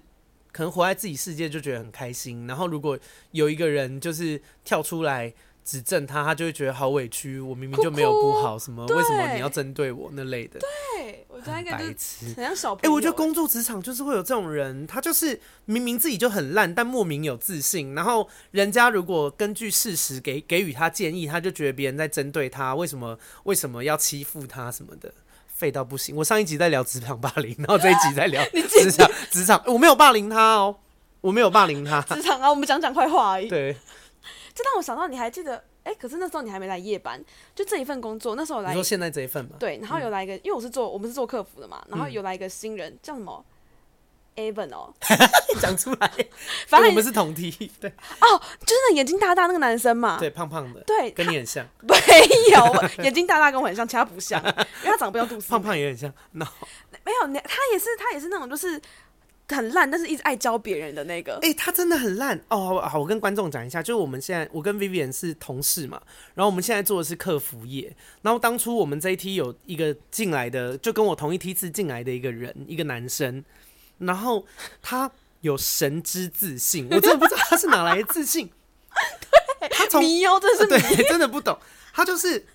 [0.51, 2.97] 可能活在自己世界就觉得很开心，然后如果
[3.31, 5.33] 有一个人就是跳出来
[5.63, 7.39] 指正他，他就会觉得好委屈。
[7.39, 10.59] 我明明就没有不好，什么为什么你要针对我那类的？
[10.59, 11.53] 对，我觉得
[12.35, 12.89] 很像小朋友。
[12.89, 17.93] 哎、欸，我觉得工作职场就是会有这种人，他就是明明自己就很烂，但莫名有自信。
[17.93, 25.13] 然后人家如果根据事实给给予他建议，他就觉得别人在针对他，为什么为什么要欺负他什么的。
[25.59, 26.15] 废到不行！
[26.15, 30.73] 我上一集在聊职场霸凌，然后这一集在聊 职场职场，我没有霸凌他哦，
[31.19, 31.99] 我没有霸凌他。
[32.03, 33.49] 职场啊，我们讲讲坏话而已。
[33.49, 33.73] 对，
[34.55, 35.57] 这让我想到，你还记得？
[35.83, 37.21] 哎、欸，可是那时候你还没来夜班，
[37.53, 38.69] 就这一份工作，那时候来。
[38.69, 39.51] 你说现在这一份嘛？
[39.59, 43.43] 对，然后有来一个，嗯、因为我是做我们是做客服的嘛，然后有来一个新人，叫什么
[44.39, 44.93] ？Evan 哦，
[45.59, 46.09] 讲出来，
[46.67, 47.89] 反正我们是同梯，对。
[47.89, 51.95] 哦，就是那眼睛大大那个男生嘛，对，胖胖的，对，跟你很像，没
[52.53, 56.45] 有，眼睛大大跟我很像，其他不像，因为他长得不像杜思，胖胖也很像，no，
[57.03, 58.79] 没有，他也是，他也是那种就是
[59.49, 62.39] 很烂，但是一直爱教别人的那个，哎、欸，他真的很烂。
[62.49, 66.01] 哦，好，我跟观众讲一下，就是我们现在我跟 Vivian 是同事嘛，
[66.35, 73.43] 然后我们现在做的是客服业，然后当初我们这一梯有一个进来的，就跟我同一梯次进来的一个人，一个男生。
[73.99, 74.45] 然后
[74.81, 75.09] 他
[75.41, 78.49] 有神之自信，我真的不知道他是哪来的自信。
[79.59, 81.57] 对，他从迷哦，这是迷，对，真的不懂。
[81.93, 82.45] 他就是，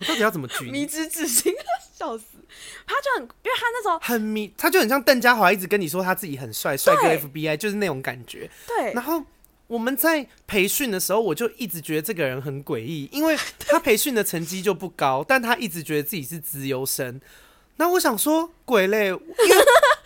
[0.00, 0.70] 我到底要怎么举？
[0.70, 1.52] 迷之自信，
[1.94, 2.24] 笑死！
[2.86, 8.50] 他就很，因为他那时候很迷，他就很像邓家华，一直跟你说他自己很帅，帅哥 FBI 就是那种感觉。
[8.66, 9.22] 对，然后
[9.66, 17.20] 我们在培训的时候，我就一直觉得这个人很诡异，因为 他培训的成绩就不高，但他一直觉得自己是资优生。
[17.76, 19.06] 那我想说，鬼嘞！
[19.06, 19.20] 因为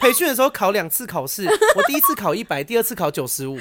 [0.03, 3.59] 培训的时候考两次考试， 我第一次考一百，第二次考九十五。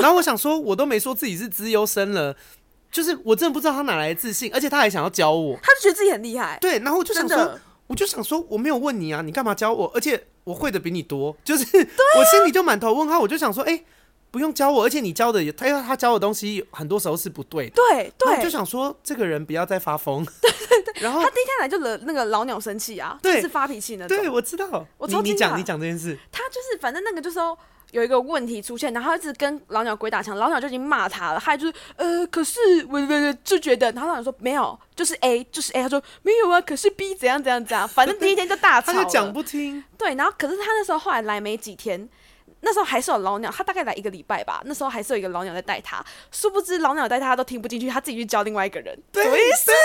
[0.00, 2.34] 然后我想说，我都没说自己是资优生了，
[2.90, 6.58] 就是我真的不知道他哪来的自信，而且他还想要教我，他就觉得自己很厉害。
[6.60, 9.92] 对，然后我就想说，我就想说，我没有问你啊，你干嘛教我？
[9.94, 13.20] 而且我会的比你多，就是我心里就满头问号。
[13.20, 13.84] 我就想说，哎、欸。
[14.32, 17.74] 不用教我，而且你教的也，他因为他教的东西很多时候是不对的。
[17.76, 20.24] 对对，我就想说，这个人不要再发疯。
[20.40, 24.16] 对对对， 然后他第一天来就惹那个老鸟生气啊，对，就是发脾气那种。
[24.16, 24.86] 对，我知道。
[24.96, 26.18] 我超你讲，你讲这件事。
[26.32, 27.56] 他就是，反正那个就是说
[27.90, 38.96] 有一个问题出现，然后他一直跟老鸟鬼打墙，老鸟就已经骂他了，他就是呃，可是我我就觉得，然后老鸟说没有，就是 A，就是 A，他说没有啊，可是 B 怎样怎样怎样，反正第一天就大吵了。
[38.98, 39.84] 他就讲不听。
[39.98, 42.08] 对，然后可是他那时候后来来没几天。
[42.62, 44.62] 那时候还是有老鸟，他大概来一个礼拜吧。
[44.64, 48.98] 那时候还是有一个老鸟在带他，殊不知老鸟带他，他都听不进去，他自己去教另外一个人。
[49.10, 49.32] 对，对，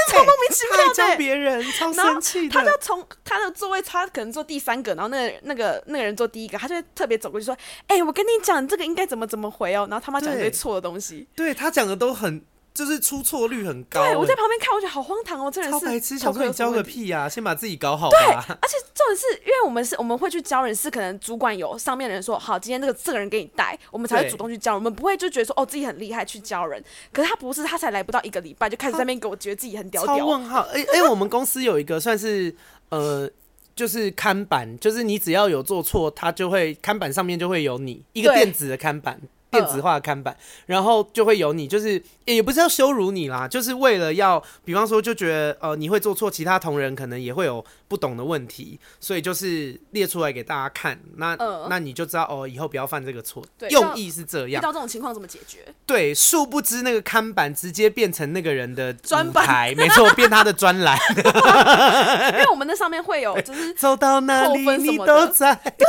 [0.09, 0.93] 超莫名其妙的。
[0.93, 2.53] 教别人，超生气的。
[2.53, 7.55] 他就从他的座位，他可能坐第三个，然后那个那个那个人坐第一个，他就会特别走过去说
[7.87, 11.27] ：“哎、欸，我跟你讲，这个应该怎么怎么回哦。”然后他妈讲一堆错的东西。
[11.35, 12.41] 对，对他讲的都很。
[12.77, 14.03] 就是出错率很高。
[14.03, 18.07] 对，我在旁边看，我觉得好荒唐哦，这人是超白痴，想说你教个屁呀，先把自己搞好。
[18.11, 24.75] 对，而且重点是因为我们是我们会去教人，是可能主管有上面的人说好，今天这个这个人给你带，我们才会主动去教。
[24.75, 26.79] 我们不会就觉得说哦自己很厉害去教人，
[27.11, 30.15] 可是他不是，他才来不到一个礼拜就开始在那边给我觉得自己很屌屌。
[30.19, 32.55] 超问号，哎哎，我们公司有一个算是
[32.89, 33.27] 呃，
[33.75, 39.19] 就是看板，就是你只要有做错，他就会看板上面就会有你一个电子的看板。
[39.49, 40.35] 电子化的看板，
[40.65, 42.03] 然后就会有你，就是
[42.35, 53.41] 也不是要羞辱你啦，就是为了要，比方说就觉得呃你会做错，其他同仁可能也会有不懂的问题，所以就是列出来给大家看，那、呃、那你就知道哦，以后不要犯这个错。
[53.57, 54.61] 对，用意是这样。
[54.61, 55.59] 遇到这种情况怎么解决？
[55.85, 60.97] 对，殊不知那个看板直接变成那个人的专牌，没错，变他的专栏。
[62.33, 65.55] 因为我们那上面会有，就是走到哪里你都在。
[65.55, 65.87] 对，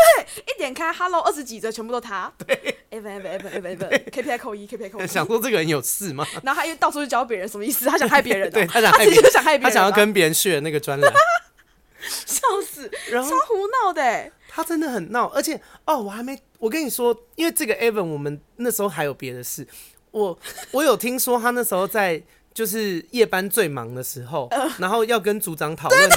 [0.54, 2.32] 一点开，Hello，二十几则全部都他。
[2.46, 4.04] 对，even even Evan。
[4.10, 5.06] KPI 扣一，KPI 扣一。
[5.08, 6.24] 想说这个人有事吗？
[6.42, 7.86] 然后他又到处去教别人，什么意思？
[7.86, 8.50] 他想害别人、喔？
[8.50, 11.12] 对他想害别人，他想要跟别人学那个专栏，
[12.26, 12.90] 笑死！
[13.10, 15.26] 然后超胡闹的，他真的很闹。
[15.26, 19.66] 而且哦，我还没，我跟你说，因为这个 Evan，我们那时候还有别的事。
[20.10, 20.38] 我
[20.70, 22.20] 我有听说他那时候在
[22.54, 26.10] 就是夜班最忙的时候，呃、然后要跟组长讨论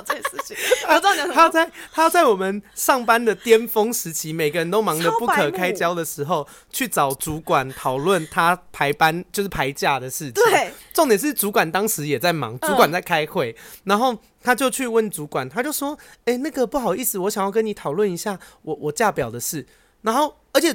[0.00, 1.00] 讲这件事情， 他
[1.32, 10.32] 他在他在我们上班的巅峰时期，每个人都忙得不可开交的时候，去找主管讨论他排班就是排假的事情。
[10.32, 19.66] 对，重点是主管当时也在忙，主管在开会，然后他就去问主管，他就说：“哎，那个不好意思，我想要跟你讨论一下我我假表的事。”
[20.02, 20.74] 然后，而且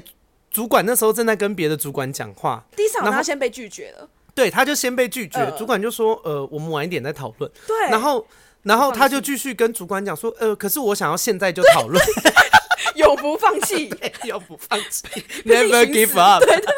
[0.52, 4.08] 主管那时候正在跟别的主管讲话，第一场他先被拒绝了。
[4.34, 8.26] 对，他就先被拒绝，主管就说：“呃，我们晚一点再讨论。”对，然后。
[8.66, 12.04] 然后他就继续跟主管讲说：“呃，可是我想要现在就讨论，
[12.98, 13.94] 永不放弃，
[14.26, 15.04] 永不放弃，
[15.46, 16.74] Never give up。”对对，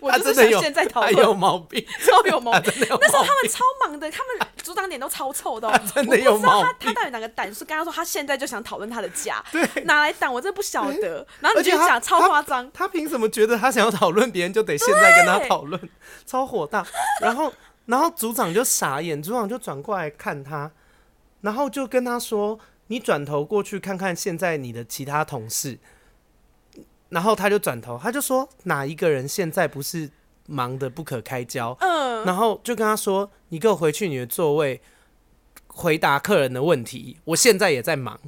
[0.00, 2.72] 我真的有现在讨论，有毛病，超有毛病。
[2.88, 6.72] 那时候他们超忙的，他们组长脸都超臭的，真的有毛病。
[6.78, 9.44] 他到底哪个胆是跟他说他现在就想讨论他的家？
[9.50, 10.32] 对，哪来胆？
[10.32, 11.26] 我真的不晓得。
[11.40, 15.80] 然后你就讲超夸张，他凭什么觉得他想要讨论别人就得现在跟他讨论？
[16.24, 16.86] 超火大。
[17.20, 17.52] 然后。
[17.90, 20.70] 然后组长就傻眼，组长就转过来看他，
[21.40, 25.76] 然后就跟他说：“你转头过去看看现在你的其他同事。”
[27.10, 30.08] 然后他就转头，他就说：“哪一个人现在不是
[30.46, 34.80] 忙得不可开交？”嗯，然后就跟他说：“你给我回去你的座位，
[35.66, 37.18] 回答客人的问题。
[37.24, 38.20] 我现在也在忙。”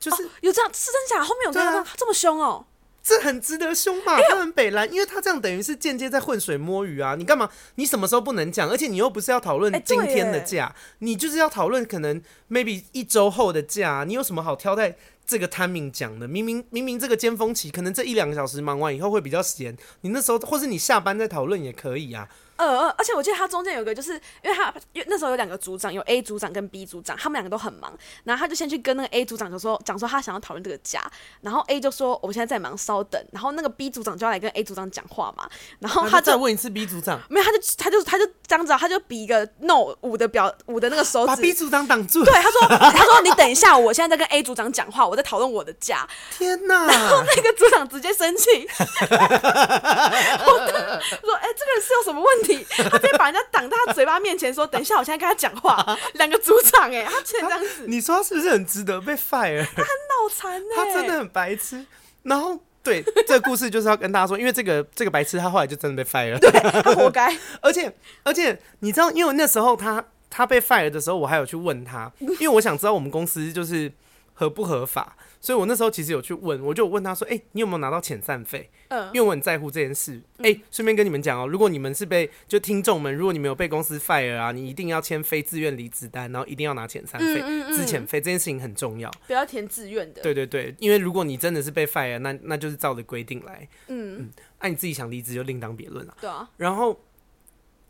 [0.00, 1.22] 就是、哦、有这样是真假？
[1.22, 2.64] 后面有这样、啊、这么凶哦。
[3.04, 4.18] 这很值得凶嘛？
[4.30, 7.14] 他很北蓝，因为他这样等于是间接在浑水摸鱼啊！
[7.14, 7.50] 你干嘛？
[7.74, 8.70] 你什么时候不能讲？
[8.70, 12.18] 而且你又不是要讨论今天的假，你就是要讨论可能
[12.50, 14.04] maybe 一周后的假。
[14.08, 16.26] 你有什么好挑在这个 timing 讲的？
[16.26, 22.26] 明明明明这个尖峰期，可能这一两个小时忙完以后会比较闲，你那时候或是你下班再讨论也可以啊。
[22.56, 24.12] 呃，而且我记得他中间有一个，就是
[24.42, 27.92] 因为他因为那时候有两个组长，有 A 组长跟 B 组长，他们两个都很忙，
[28.24, 31.00] 然后他就先去跟那个 A 组长就说讲说他想要讨论这个家，
[31.40, 48.44] 然后 A 就说我们现在在忙，稍等，然后那个 B 组长就要来跟 A 组长讲话嘛，然后他就再问一次 B 组长，没有，他就他就他就这样子，他就比一个 no 五的表五的那个手指，把 B 组长挡住，对，他说他说你等一下，我现在在跟 A 组长讲话，我在讨论我的家，天哪，然后那个组长直接生气，
[48.78, 48.86] 我
[51.22, 59.64] 说哎、欸、这个人是有什么问题，他直接把人家挡在他嘴巴面前说：“等一下，我现在跟他讲话。”两个组长哎，他竟然这样子，你说他是不是很值得被 fire？
[59.74, 61.84] 他很脑残哎，他真的很白痴。
[62.22, 66.50] 然后对这个故事就是要跟大家说，因为这个这个白痴他后来就真的被 fire 了， 对，
[66.82, 67.36] 他活该。
[67.60, 73.92] 而且而且你知道，因为那时候他他被 fire 的时候，我还有去问他，因为我想知道我们公司就是
[74.34, 75.16] 合不合法。
[75.44, 80.18] 所以我那时候其实有去问，我就问他说：“哎、欸，你有没有拿到遣散费？”嗯，因为我很在乎这件事。
[80.38, 87.42] 哎、欸，顺便跟你们讲哦、喔，如果你们是被就听众们，如果你们有被公司 fire 啊，你一定要签非自愿离职单，然后一定要拿遣散费、
[87.74, 89.10] 资遣费，这件事情很重要。
[89.26, 90.22] 不要填自愿的。
[90.22, 93.68] 对对对，因为如果你真的是被 fire，那那就是照着规定来。
[93.88, 94.30] 嗯嗯，
[94.60, 96.16] 那、啊、你自己想离职就另当别论了。
[96.18, 96.48] 对啊。
[96.56, 96.98] 然后。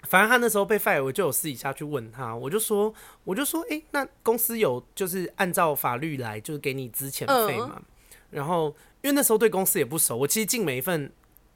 [0.06, 2.92] 反正他那时候被 fire，我就有私底下去问他，我就说，
[3.24, 7.74] 我就说，哎、欸，那公司有就是按照法律来，就是给你资遣费嘛。
[7.76, 7.82] 嗯、
[8.30, 8.66] 然后
[9.00, 11.10] 因为那时候对公司也不熟，我其实进每一份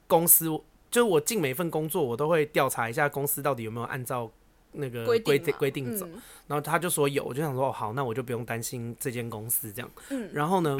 [0.07, 4.29] 公司，就是我进每一份工作，我都会调查一下公司到底有没有按照
[4.71, 6.07] 那个规定规定走。
[6.07, 9.91] 嗯、然后他就说有，我就想说，哦，好，那我就不用担心这间公司这样。
[10.09, 10.75] 嗯、然后呢，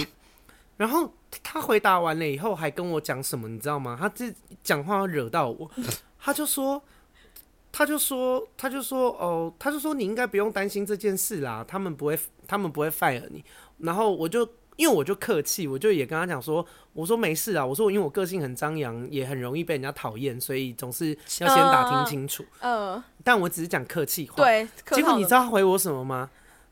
[0.78, 3.96] 然后他回答完了以后，还跟我讲什么，你知道吗？
[4.00, 5.70] 他这讲话惹到我，
[6.20, 6.82] 他就说。
[7.72, 13.44] 他就说，他就说，哦，他就说你应该不用担心这件事啦，他们不会，他们不会 fire 你。
[13.78, 14.42] 然后我就，
[14.76, 22.44] 因为我就客气，我就也跟他讲说，我说没事啊，我说因为我个性很张扬，也很容易被人家讨厌，所以总是要先打听清楚。
[22.60, 24.36] 嗯、呃，但我只是讲客气话。
[24.36, 26.30] 对，结果你知道他回我什么吗？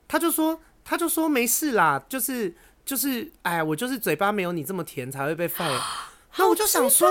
[0.08, 5.80] 他就说，他就说没事啦，就是就是，哎，我就是嘴巴没有你这么甜，才会被 fire。
[6.38, 7.10] 那我就想说，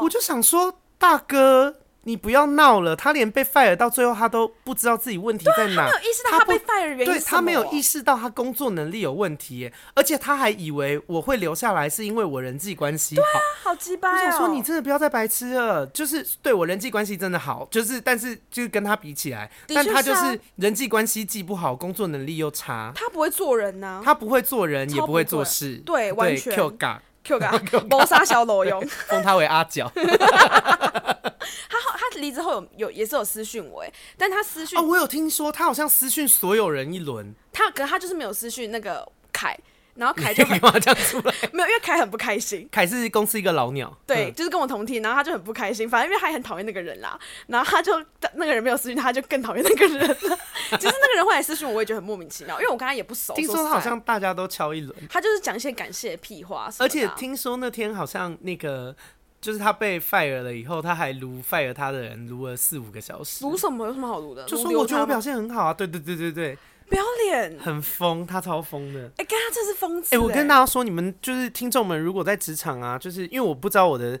[0.00, 1.76] 我就想说，大哥。
[2.04, 5.88] 你不要闹了，他连被 fire 到最后，他都不知道自己问题在哪。
[5.88, 13.22] 他没有意识到他被 fire 原因，对，他没有意识到他工作能力有问题耶，而且他还以为我会留下来是因为我人际关系好。
[13.22, 14.12] 对啊，好鸡巴哦！
[14.14, 15.86] 我想说，你真的不要再白痴了。
[15.88, 22.92] 就是对我人际关系真的好，就是但是就是跟他比起来，啊、但他就是人际关系既不好，工作能力又差。
[22.94, 25.76] 他不会做人呐、啊，他不会做人，也不会做事。
[25.84, 26.54] 对，完全。
[26.54, 29.90] Q 嘎 Q 哥，谋杀小裸用， 封他为阿角。
[29.94, 39.58] 他后他离职后有有也是有私讯我哎，但他私讯哦，我有听说他好像私讯所有人一轮，他可他就是没有私讯那个凯，
[39.94, 47.92] 然后凯就很 这样出来，没有，因为凯很不开心，凯是公司一个老鸟，对，就是跟我同梯，然后他就很不开心，反正因为他也很讨厌那个人啦，然后他就
[48.34, 50.38] 那个人没有私讯，他就更讨厌那个人了。
[50.78, 53.34] 其实那个人后来私讯我，我也觉得很莫名其妙，因为我跟他也不熟。
[53.34, 58.94] 听说他好像大家都敲一轮，他就是讲一些感谢屁话，而且听说那天好像那个。
[59.40, 63.42] 就是他被 fire 了以后，他还撸 fire 他的人撸了四五个小时。
[63.42, 63.86] 撸什么？
[63.86, 64.44] 有什么好撸的？
[64.44, 65.72] 就说我觉得我表现很好啊！
[65.72, 66.58] 对对对对对，
[66.90, 69.00] 不要脸，很疯，他超疯的。
[69.00, 70.08] 哎、欸，跟他真是疯子。
[70.08, 74.18] 哎、欸，我跟大家说，你们就是听众们，如果在职场啊，就是因为我不知道我的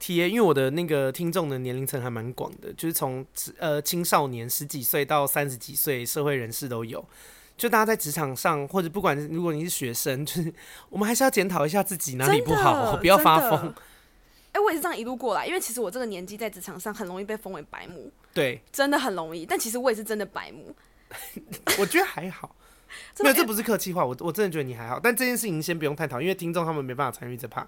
[0.00, 3.26] TA，因为我的那个听众的年龄层还蛮广的，就是从
[3.58, 7.04] 呃青少年十几岁到三十几岁，社会人士都有。
[7.56, 10.52] 就大家在职场上，或者不管如果你是学生， 就是
[10.88, 13.68] 我们还是要检讨一下自己哪里不好，不要发疯。
[14.52, 19.46] 哎、欸，我也是这样一路过来，因为其实我这个年纪在职场上很容易被封为白目，对，真的很容易。
[19.46, 20.74] 但其实我也是真的白目，
[21.78, 22.54] 我觉得还好，
[23.20, 25.00] 没有，这不是客气话，我我真的觉得你还好。
[25.00, 27.66] 但这件事情先不用探讨，因为听众他们没办法参与这趴。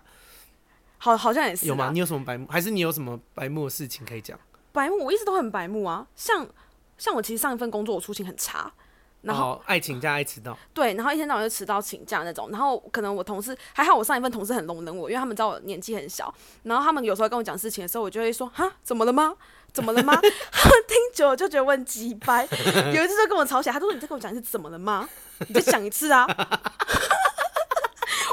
[0.99, 1.67] 好，好像也是。
[1.67, 1.91] 有吗？
[1.93, 2.47] 你有什么白目？
[2.49, 4.39] 还是你有什么白目的事情可以讲？
[4.73, 6.07] 白目，我一直都很白目啊。
[6.17, 6.47] 像
[6.97, 8.73] 像我其实上一份工作，我出勤很差。
[9.23, 12.51] 然后、哦、爱请假爱迟到，对，然后一天到晚就迟到请假那种。
[12.51, 16.33] 然后可能我同事还好，我上一份同事很容忍我，因为他们知道我年纪很小。
[16.65, 19.35] 然后他们有时候跟我讲事情的时候，我就会说：“哈，怎么了吗？
[19.75, 20.15] 怎么了吗？”
[20.51, 22.49] 他们听久了就觉得我很鸡掰。
[22.95, 25.07] 有一次就跟我吵起来，他说：“你再跟我讲一次怎么了吗？
[25.49, 26.25] 你再讲一次啊！”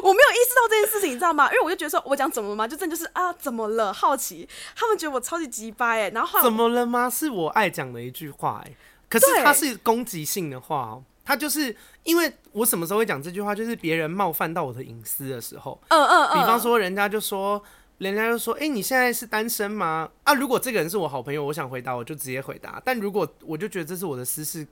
[0.04, 1.48] 我没有意识到这件事情，你知道吗？
[1.52, 2.68] 因为我就觉得说，我讲怎么了吗？
[2.68, 3.92] 就真的就是啊，怎么了？
[3.92, 6.10] 好奇，他们觉得我超级鸡掰哎。
[6.10, 7.10] 然后怎么了吗？
[7.10, 8.72] 是我爱讲的一句话哎。
[9.10, 17.62] 可是它是攻击性的话哦，他就是因为我什么时候会讲这句话，就是别人冒犯到我的隐私的时候，嗯嗯嗯，比方说人家就说，
[18.10, 20.10] 人家就说，哎，你现在是单身吗？
[20.24, 24.66] 啊，如果这个人是我好朋友，我想回答我就直接回答，但如果我就觉得这是我的私事，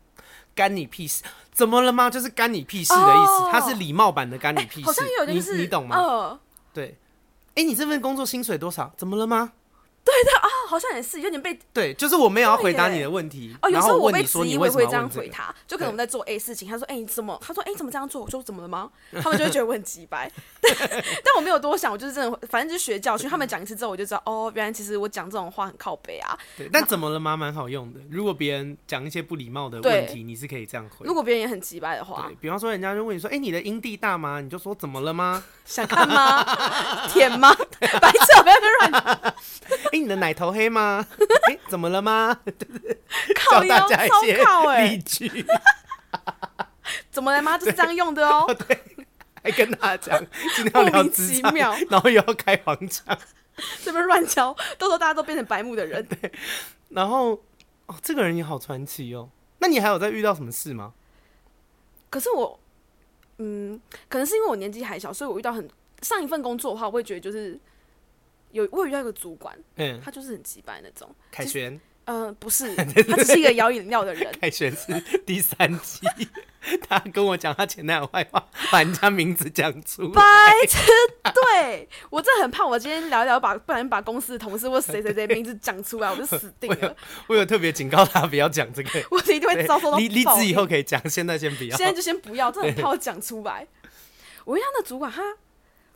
[0.55, 1.23] 干你屁事？
[1.51, 2.09] 怎么了吗？
[2.09, 6.39] 就是干你屁事的意思，它是礼貌版的干你屁事，好像有点是，你你懂吗？
[6.73, 6.97] 对，
[7.53, 8.91] 哎，你这份工作薪水多少？
[8.97, 9.53] 怎么了吗？
[10.03, 13.69] 对的啊，好像也是有点被对，就是我没有要回答你的问题哦。
[13.69, 18.89] 有时候我被质疑，我会这样回他，就可能我们在做 A 事情，他说：“哎，你怎么？”他说：“哎，怎么这样做？”我说：“怎么了吗？”
[19.21, 20.31] 他们就会觉得我很机掰，
[20.63, 23.29] 但我没有多想，我就是真的，反正就是学教训。
[23.29, 26.37] 他们讲一次之后，我就知道哦，原来其实我讲这种话很靠北啊。
[26.57, 27.37] 对，但怎么了吗？
[27.37, 27.99] 蛮好用的。
[28.09, 31.05] 如果别人讲一些不礼貌的问题，你是可以这样回。
[31.05, 35.43] 如果别人也很直白的话，对，比方说人家就问你说：“哎，你的阴蒂大吗？”你就说：“怎么了吗？
[35.65, 36.43] 想看吗？
[37.13, 37.53] 舔吗？
[37.79, 38.55] 白痴，不要
[38.89, 39.35] 乱。”
[39.99, 41.05] 哎，你的奶头黑吗？
[41.49, 42.39] 哎，怎么了吗？
[43.35, 44.37] 靠教大家一些
[44.87, 45.45] 例句。
[47.11, 47.57] 怎么了吗？
[47.57, 48.45] 就是这样用的哦。
[48.67, 48.79] 对，
[49.43, 50.25] 还跟大家讲，
[50.55, 51.53] 今天要聊职场，
[51.89, 53.17] 然后又要开黄腔，
[53.83, 56.05] 这边乱教，到时候大家都变成白目的人。
[56.05, 56.31] 对，
[56.89, 57.31] 然后
[57.87, 59.29] 哦，这个人也好传奇哦。
[59.59, 60.93] 那你还有在遇到什么事吗？
[62.09, 62.57] 可是我，
[63.37, 65.69] 嗯，可能是因为我年纪还小，所以我遇到很
[66.01, 67.59] 上一份工作的话，我会觉得就是
[68.51, 71.13] 有我有遇到一个主管，嗯，他就是很奇葩那种。
[71.31, 71.79] 凯旋。
[72.05, 72.73] 嗯、呃，不是，
[73.05, 74.35] 他只是一个摇饮料的人。
[74.41, 75.99] 凯旋是第三集，
[76.89, 80.09] 他跟我讲他前男友坏话，把人家名字讲出来。
[80.13, 80.23] 白
[80.67, 80.79] 痴，
[81.31, 86.95] 对我真的很怕，我今天聊一聊把不然把公司的同事或谁谁谁名字讲出来，我就死定了。
[87.27, 89.97] 我有，特别警告他不要讲这个，我一定会遭受到。
[89.99, 91.77] 离离职以后可以讲，现在先不要。
[91.77, 93.67] 现在就先不要，真的很怕我讲出来。
[94.45, 95.21] 我一样的主管，他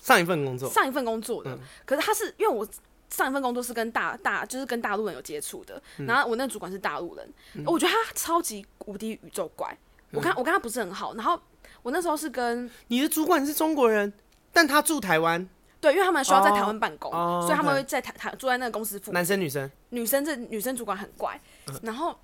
[0.04, 2.68] 上一份工作，上一份工作的，嗯、可是他是因为我。
[3.10, 9.72] 上一份工作是跟大大，就是跟大陆人有接触的，嗯、然后我那个主管是大陆人，嗯、我觉得他超级无敌宇宙怪。
[10.10, 11.40] 嗯、我看我跟他不是很好，然后
[11.84, 14.12] 我那时候是跟你的主管是中国人，
[14.52, 15.48] 但他住台湾，
[15.80, 19.14] 对，因为他们需要在台湾办公，哦、所以他们会在台台住在那个公司附近。
[19.14, 19.70] 男生女生？
[19.90, 22.18] 女生这女生主管很怪，嗯、然后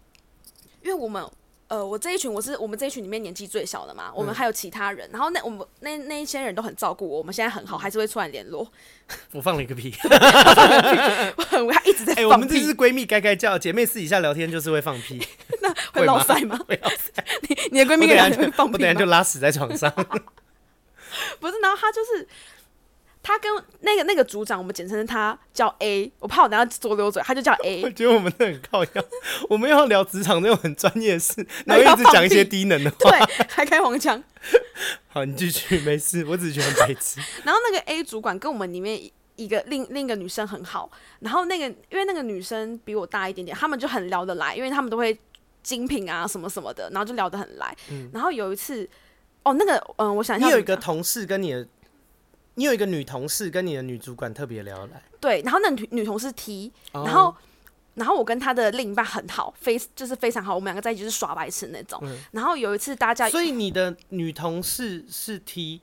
[0.81, 1.23] 因为我们。
[1.69, 8.69] 呃，我这一群我是我们这一群里面年纪最小的嘛，嗯、我们还有其他人，然后那我们那那一些人都很照顾我，我们现在很好，还是会出来联络。
[9.33, 9.93] 我放了一个屁，
[11.37, 12.19] 我很我还一直在放屁。
[12.19, 15.21] 哎、欸，我们这是闺蜜该该叫，姐妹私底下聊天就是会放屁，
[15.61, 16.59] 那会落塞吗？
[16.67, 17.23] 会落塞。
[17.47, 18.73] 你你的闺蜜跟人会放屁？
[18.73, 19.91] 我等下就拉屎在床上。
[21.39, 22.27] 不是，然后他就是。
[23.29, 27.83] 他跟那个那个组长，我们简称他叫 A，我怕我等下多溜嘴，他就叫 A。
[27.83, 29.03] 我觉得我们都很靠腰，
[29.47, 34.23] 我们要聊职场那种很专业的事， 然后一直讲一些低能的话，对，还开黄腔。
[35.09, 37.19] 好，你继续，没事，我只是觉得白痴。
[37.43, 38.99] 然后那个 A 主管跟我们里面
[39.35, 45.15] 一个另另一个女生很好，然后那个因为那个女生比我大一点点，他们就很聊得来，因为他们都会
[45.61, 47.77] 精品啊什么什么的，然后就聊得很来。
[47.91, 48.89] 嗯、然后有一次，
[49.43, 51.67] 哦，那个嗯，我想一下，你有一个同事跟你的。
[52.59, 57.33] 你有一个女同事跟你的女主管特别聊得来，对，然后那女女同事 T，然后
[57.95, 61.97] 然后我跟她的另一半很好，非就是非常好，我们两个在一起就是耍白痴那种。
[62.03, 65.79] 嗯、然后有一次大家，所以你的女同事是 T。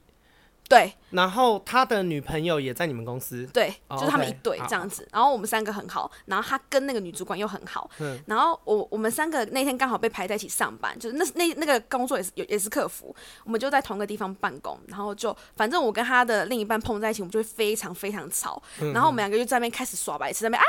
[0.68, 5.06] 对，然后他的女朋友也在你们公司，对，就是他们一对这样子。
[5.12, 7.88] 然后我们三个很好，然后他跟那个女主管又很好。
[8.00, 13.14] 嗯然后我我们三个那天刚好被排在一起上班，就是那那那个工作也是也是客服，
[13.44, 14.76] 我们就在同一个地方办公。
[14.88, 18.60] 然后就反正我跟他的另一半碰在一起，我们就会非常非常吵。
[18.92, 20.66] 然后我们两个就在那边开始耍白痴，在那边啊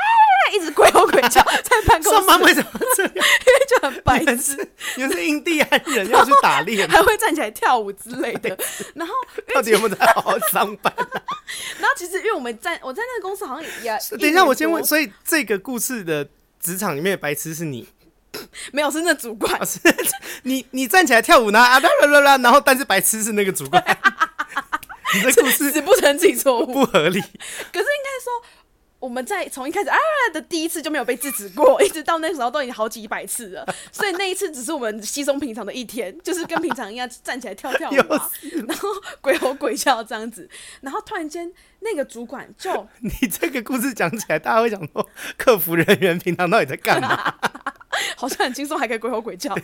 [0.50, 2.18] 一直鬼吼鬼叫，在办公室。
[2.18, 3.12] 上班为什么这样？
[3.14, 4.56] 因为就很白痴，
[4.96, 8.56] 你们是印第安人要去打猎，还会站起来跳舞之类的。
[8.94, 9.12] 然后
[9.54, 9.88] 到底有没有？
[9.94, 10.92] 在好好上班，
[11.78, 13.98] 然后其实因为我们在我在那个公司好像也……
[14.18, 16.28] 等一下，我先问，所以这个故事的
[16.60, 17.88] 职场里面的白痴是你？
[18.72, 19.66] 没有，是那主管。
[19.66, 19.78] 是
[20.44, 23.82] 你你站起来跳舞呢啊啦啦啦啦，然后但是白痴是那个主管。
[25.14, 27.20] 你的故事死不承认自己错误，不合理。
[27.20, 27.30] 可是
[27.80, 28.57] 应该说。
[29.00, 29.96] 我们在从一开始啊
[30.32, 38.30] 的第一次就没有被制止过，一直到那时候都已经好几百次了，所以那一次只是我们稀松平常的一天，就是跟平常一样站起来跳跳舞啊，
[38.66, 38.88] 然后
[39.20, 40.48] 鬼吼鬼叫这样子，
[40.80, 47.34] 然后突然间那个主管就你这个故事讲起来，大家会想说客服人员平常到底在干嘛？
[48.16, 49.54] 好像很轻松，还可以鬼吼鬼叫。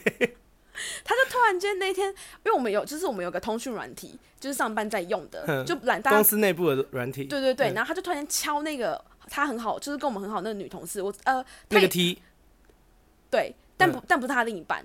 [1.05, 2.14] 他就突然间那天，因
[2.47, 7.24] 为我们有就是我们有个通讯软体，就是上班在用的，嗯、就懒大公司内部的软体。
[7.24, 9.05] 对对对，嗯、然后他就突然间敲那个。
[9.29, 12.20] 她很好，就是跟我们很好那个女同事，我呃，那个 T，
[13.31, 14.85] 对，但不、嗯、但不是她另一半，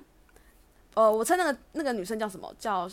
[0.94, 2.54] 呃，我猜那个那个女生叫什么？
[2.60, 2.90] 叫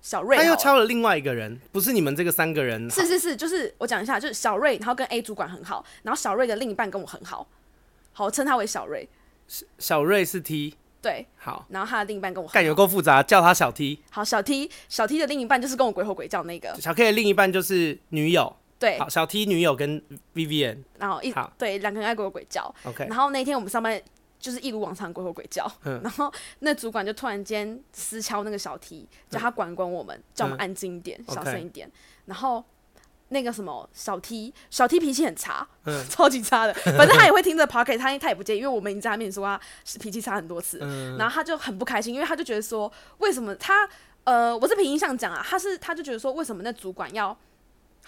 [0.00, 0.36] 小瑞。
[0.36, 2.88] 她又敲了另外一个人，不是你们这个三个人。
[2.90, 7.46] 是是是，就是我讲一下，就是小瑞，然后跟 A 主管很好，然后小瑞的另一半跟我很好，
[8.12, 9.08] 好，我称他为小瑞。
[9.78, 14.02] 小瑞是 T，对，好，然后他的另一半跟我干有够复杂，叫他小 T。
[14.10, 16.74] 好，小 T，小 T 的另一半就是跟我鬼吼鬼叫那个。
[16.80, 18.56] 小 K 的另一半就是女友。
[18.78, 20.02] 对，好，小 T 女友跟
[20.34, 21.50] Vivian，然后一好。
[21.56, 23.98] 对两个人爱鬼吼鬼叫，OK，然后那天我们上班
[24.38, 31.90] 就是一如往常鬼吼鬼叫，嗯、然后那主管就突然间私敲那个小 T，叫他管管我们，嗯、叫我们安静一点，嗯、小声一点。
[32.26, 32.62] 然后
[33.30, 43.88] 那个什么小 T，小 T 脾气很差，嗯、 超级差的，反正他也会听着 Podcast，他他也不介意，因为我们已经在他面前说他是脾气差很多次，嗯、然后他就很不开心，因为他就觉得说为什么他
[44.24, 47.34] 呃，我是凭印象讲啊，他是他就觉得说为什么那主管要。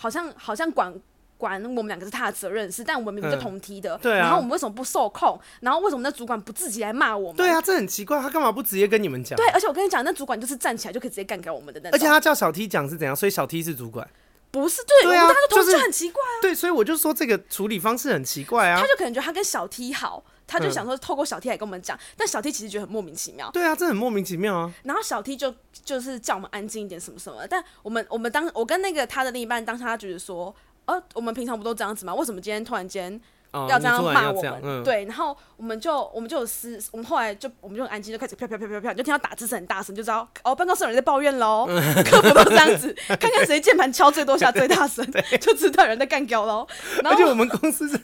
[0.01, 0.95] 好像好像管
[1.37, 5.39] 管我们两个是他的责任是，但我们明明就同梯的，嗯对啊、然后我们为什么不受控？
[5.61, 7.37] 然后为什么那主管不自己来骂我们？
[7.37, 9.37] 对啊，这很奇怪，他干嘛不直接跟你们讲？
[9.37, 11.97] 对，而且我跟你讲，那主管就是站起来就可以直接干掉我们的那种。
[11.97, 13.15] 而且他叫小 T 讲是怎样？
[13.15, 14.09] 所以小 T 是主管。
[14.51, 16.35] 不是，对，对啊，我们大家同事就是就很奇怪啊。
[16.41, 18.87] 对，所以我就说这个处理方式很奇怪啊他。
[18.87, 23.49] 就可能觉得他跟小 T 好，他就想说透过小 T 来跟我们讲，但小 T 其实觉得很莫名其妙。
[23.53, 24.75] 对啊，这很莫名其妙啊。
[24.83, 30.53] 然后小 T 就就是叫我们安静一点什么什么的，但我们我们当我跟那个他的另一半当下他觉得说，
[30.87, 32.13] 呃，我们平常不都这样子吗？
[32.15, 33.21] 为什么今天突然间？
[33.51, 41.67] 哦、要这样骂我们，对，然后我们就我们就有私，我们后来就我们就很安静，就开始飘飘飘飘飘，就听到打字声很大声，就知道哦，办公室有人在抱怨喽，
[42.05, 45.03] 客服都这样子，看看谁键盘敲最多下最大声，
[45.41, 46.67] 就知道有人在干掉喽。
[47.03, 47.99] 而且我们公司是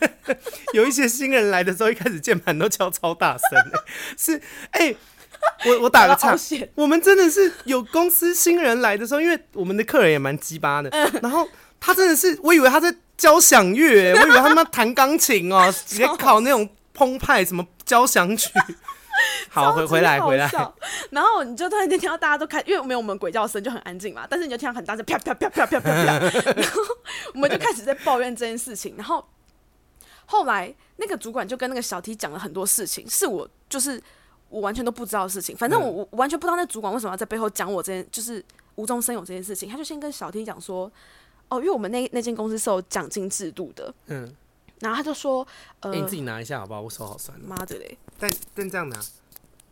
[0.73, 3.71] 有一些新人来的时候，一开始键盘都敲超大声，
[4.17, 4.41] 是
[4.71, 4.97] 哎、欸，
[5.67, 6.35] 我我打个岔，
[6.73, 10.89] 我们真的是有公司新人来的时候，因为我们的客人也蛮鸡巴的，
[11.21, 11.47] 然后
[11.79, 12.93] 他真的是，我以为他在。
[13.17, 18.49] 交响乐， 我以为他们弹钢琴哦、 喔，直接考那种澎湃什么交响曲。
[19.49, 20.51] 好，回回来回来。
[21.09, 26.81] 然后你就突然间听到大家都开，因为没有我们鬼叫声就很安静嘛，但是你就听到很大声啪啪啪啪啪啪啪，然后
[27.33, 28.93] 我们就开始在抱怨这件事情。
[28.97, 29.25] 然后
[30.25, 34.01] 后来那个主管就跟那个小 T 讲了很多事情，是我就是
[34.49, 35.55] 我完全都不知道的事情。
[35.55, 38.43] 反正我我完全不知道那主管为什么要在背后讲我这件，就是
[38.75, 39.69] 无中生有这件事情。
[39.69, 40.91] 他就先跟小 T 讲说。
[41.49, 44.35] 哦，因为我们那那间公司是有奖金制度的，嗯，
[44.79, 45.45] 然后他就说，
[45.81, 46.81] 呃，欸、你自己拿一下好不好？
[46.81, 47.39] 我手好酸。
[47.39, 47.97] 妈的嘞！
[48.19, 48.99] 但但这样拿，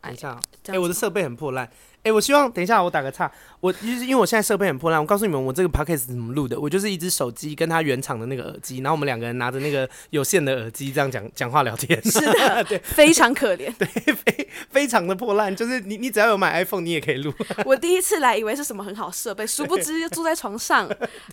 [0.02, 1.70] 等一下，哎、欸，我的设备很破烂。
[2.04, 3.32] 哎、欸，我希望等一下我打个岔，
[3.62, 17.34] 我就是因为我现在设备很破烂，我告诉你们我这个 podcast 怎么录的，我就是一只手机跟他原厂的那个耳机，然后我们两个人拿着那个有线的耳机这样讲讲话聊天，是的， 对，非常可怜， 对，非非常的破烂，就是你你只要有买 iPhone，你也可以录。
[17.64, 20.90] 我第一次来以为是什么很好设备，殊不知坐在床上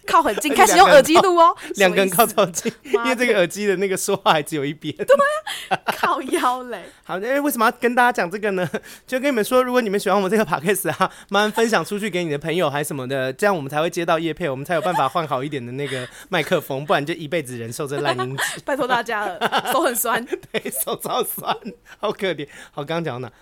[0.06, 6.84] 靠很近， 开始用耳机录哦，两个人靠超近，因为这个耳机的那个说话还只有一边，对呀、啊，靠腰嘞。
[7.02, 8.70] 好，因为为什么要跟大家讲这个呢？
[9.04, 11.10] 就跟你们说，如果你们喜欢我们这个 podcast 啊。
[11.30, 18.60] 慢慢分享出去给你的朋友还什么的，这样我们才会接到叶配，我们才有办法换好一点的那个麦克风，不然就一辈子忍受这烂音质。
[18.66, 21.56] 拜托大家了，手很酸， 对，手超酸，
[21.98, 22.46] 好可怜。
[22.72, 23.34] 好，刚刚讲到哪？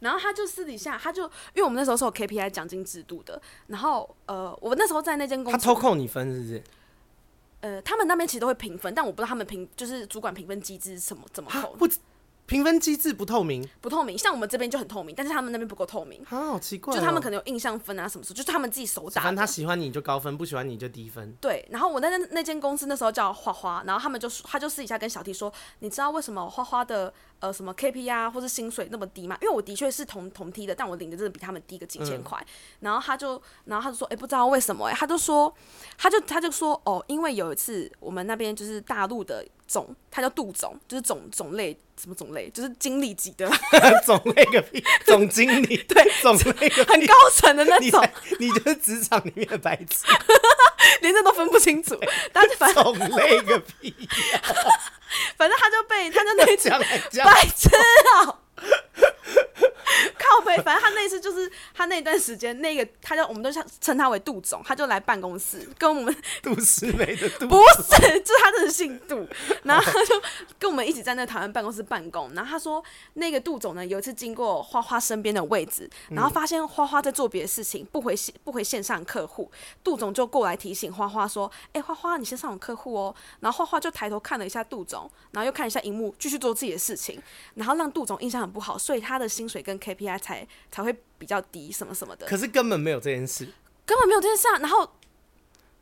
[0.00, 1.22] 然后他就私底下，他就
[1.54, 6.62] 因为我们那时候是有 KPI 奖金制度的，然后呃，我那时候在那间公司，他抽空你分是不是？
[7.60, 11.74] 呃，他们那边其实都会评分，但我不知道他们评就是主管评分机制是什么怎么扣。
[12.46, 14.16] 评分机制不透明，不透明。
[14.16, 16.20] 像我们这边就很透明，但是他们那边不够透明。
[16.30, 16.96] 啊，好奇怪、哦！
[16.96, 19.22] 就他们可能有印象分啊，什么时候，就是他们自己手打。
[19.22, 21.32] 反正他喜欢你就高分，不喜欢你就低分。
[21.40, 21.66] 对。
[21.70, 29.36] 然后我在那那间公司那时候叫花花，然后他们就他就私底下跟小 T 说，你知道为什么花花的呃什么 KPI 啊或是薪水那么低嘛？
[29.40, 32.46] 因为我的确是同同梯的，但我领的真的比他们低个几千块、嗯。
[32.80, 34.92] 然后他就然后他就说，哎、欸，不知道为什么、欸？
[34.92, 35.54] 哎，他就说，
[35.98, 39.44] 他就他就说，哦，因为有一次我们那边就是大陆的。
[39.68, 43.50] 总，他叫杜总，就是总总类什么总类，就是经理级的
[44.06, 48.00] 总类个屁，总经理对，总类个很高层的那种，
[48.38, 50.06] 你，你就是职场里面的白痴，
[51.00, 51.98] 连这都分不清楚，
[52.32, 53.92] 但是反正总类个屁、
[54.34, 54.54] 啊，
[55.36, 56.80] 反正他就被他就那讲
[57.10, 58.38] 讲白痴啊、喔。
[60.18, 69.26] 靠北，反正他那次就是他那段时间，那个他就我们都称他为杜总，他就来办公室跟我们 杜诗美的杜不是，就是他真的姓杜，
[69.64, 70.20] 然后他就
[70.58, 72.32] 跟我们一起在那台湾办公室办公。
[72.34, 72.82] 然后他说，
[73.14, 79.50] 那个杜总呢，有一次经过花花身边的位置，然后发现花花在做别的事情，不回线不回线上客户，
[79.84, 87.22] 杜总就过来提醒花花说：“哎、欸，花花，你先上我客户哦。”然后花花就抬头看了一下杜总，然后又看一下荧幕，继续做自己的事情，
[87.54, 92.26] 然后让杜总印象很不好，所以他的薪水跟 KPI 才才会比较低，什么什么的。
[92.26, 93.48] 可是根本没有这件事，
[93.84, 94.58] 根本没有这件事啊。
[94.58, 94.90] 然后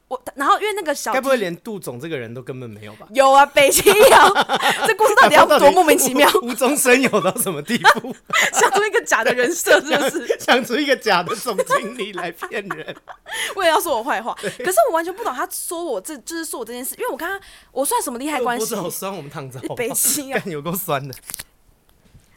[0.09, 3.09] 我，然后因为那个小，该不会连杜总这个人都根本没有吧？
[3.15, 4.03] 有啊，北京有。
[4.87, 6.31] 这故事到底要多莫名其妙？
[6.43, 8.15] 无中生有到什么地步？
[8.53, 10.37] 想出一个假的人设，是不是？
[10.39, 12.95] 想出一个假的总经理来骗人，
[13.57, 14.35] 为了要说我坏话。
[14.35, 17.41] 可是我完全不懂他说我这就是说我这件事，因为我刚刚
[17.73, 18.61] 我算什么利害关系？
[18.61, 19.59] 脖子好酸，我们躺着。
[19.75, 21.15] 北京啊，有够酸的。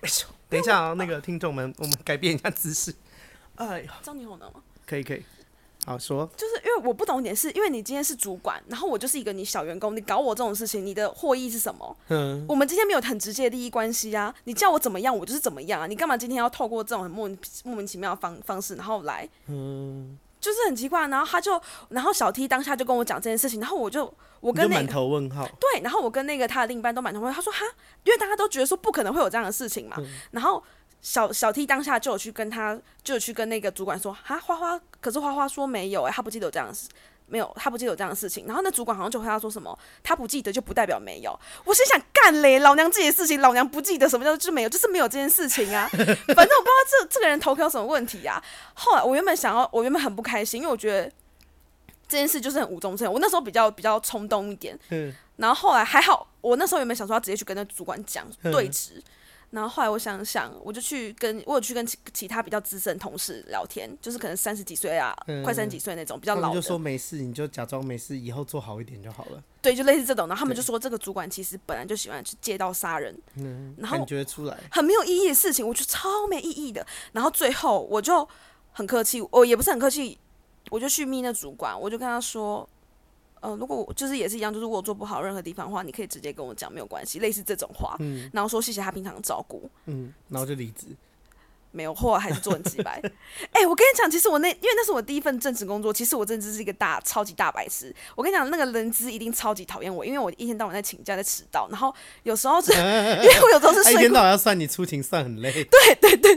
[0.01, 0.36] 哎呦！
[0.49, 2.93] 等一下啊，那个听众们，我们改变一下姿势。
[3.55, 4.61] 哎呀，这样你好呢吗？
[4.85, 5.23] 可以可以，
[5.85, 6.29] 好说。
[6.37, 11.97] 就是因为我不懂一点是，因为你今天是主管，然后我就是一个你小员工，你搞我这种事情，你的获益是什么？
[12.09, 14.33] 嗯，我们今天没有很直接的利益关系啊。
[14.45, 15.87] 你叫我怎么样，我就是怎么样啊。
[15.87, 17.29] 你干嘛今天要透过这种很莫
[17.63, 19.27] 莫名其妙的方方式，然后来？
[19.47, 20.17] 嗯。
[20.39, 21.59] 就是很奇怪，然后他就，
[21.89, 24.75] 然后小 T 当下就跟我讲这件事情，然后我就，我跟那
[25.31, 27.65] 号，对，然后我跟那个他的另一半都满头问号，他说哈，
[28.03, 30.63] 因为大家都觉得说不可能会有这样的事情嘛，嗯、然后
[31.01, 36.87] 小小 T 当下就有去跟他，就有去跟那个主管说，哈，花花，可是花花说没有、欸，哎，他不记得有这样的事。
[37.29, 38.45] 没有，他不记得有这样的事情。
[38.47, 41.39] 然后那主管好像就回他说什么，他不记得就不代表没有。
[41.65, 45.87] 我心想干嘞，老娘自己的事情，老娘不记得什么叫就没有，就是没有这件事情啊。
[45.91, 48.43] 反正我不知道这这个人投票有什么问题呀、啊。
[48.73, 51.11] 后来我原本想要，我原本很不开心，因为我觉得
[52.07, 53.11] 这件事就是很无中生有。
[53.11, 58.93] 我那时候比较比较冲动一点，嗯，然后后来还好，我那时候有没有想说要直接去跟那主管讲对质？
[58.95, 59.03] 嗯
[59.49, 69.41] 然后后来我想想，我就去跟我有去跟其其他比较资深同事聊天，就是可能三十几岁啊，嗯、快三十几岁那种比较老的，就说没事，你就假装没事，以后做好一点就好了。
[69.61, 70.27] 对，就类似这种。
[70.27, 76.85] 然后他们就说，这个主管其实本来就喜欢去借刀杀人，嗯，然后感觉出来很没有意义的事情，我觉得超没意义的。
[77.13, 78.27] 然后最后我就
[78.73, 80.17] 很客气，我也不是很客气，
[80.69, 82.67] 我就去密那主管，我就跟他说。
[83.47, 87.95] 呃，如果我就是也是一样，就是如果我做不好任何地方的话，你可以直接跟我讲，没有关系，类似这种话。
[87.99, 89.69] 嗯，然后说谢谢他平常的照顾。
[89.85, 90.87] 嗯，然后就离职。
[91.71, 92.99] 没有，后来还是做很几百。
[93.51, 97.93] 哎、欸，我跟你讲，其实我那因为那是我第一份正职工作，其实我真的是一个大超级大白痴。
[98.15, 101.93] 我跟你讲，那个人资一定超级讨厌我，因为我一天到晚在请假，在迟到，然后
[102.23, 103.93] 有时候是， 因为我有时候是睡。
[103.93, 105.51] 一天到晚要算你出勤，算很累。
[105.51, 106.35] 对对对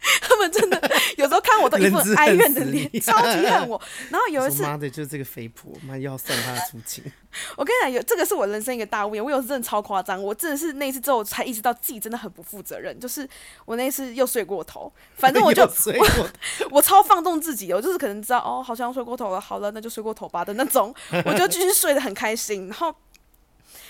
[0.22, 0.80] 他们真的
[1.16, 3.80] 有时候看我都一副 哀怨的脸，超级恨我。
[4.10, 7.04] 然后有一次，妈的，就是这个肥婆，妈又要算他的出勤。
[7.56, 12.98] 我跟你讲，有这个是我人生一个大误，我有时真的超夸张，我真的是那一次之后才意识到自己真的很不负责任。
[12.98, 13.28] 就是
[13.64, 16.30] 我那一次又睡过头，反正我就我，
[16.70, 20.94] 我超放纵自己，我就是可能知道哦，好像睡过头了，好了，那就睡过头吧的那种，
[21.24, 22.94] 我就继续睡得很开心，然后。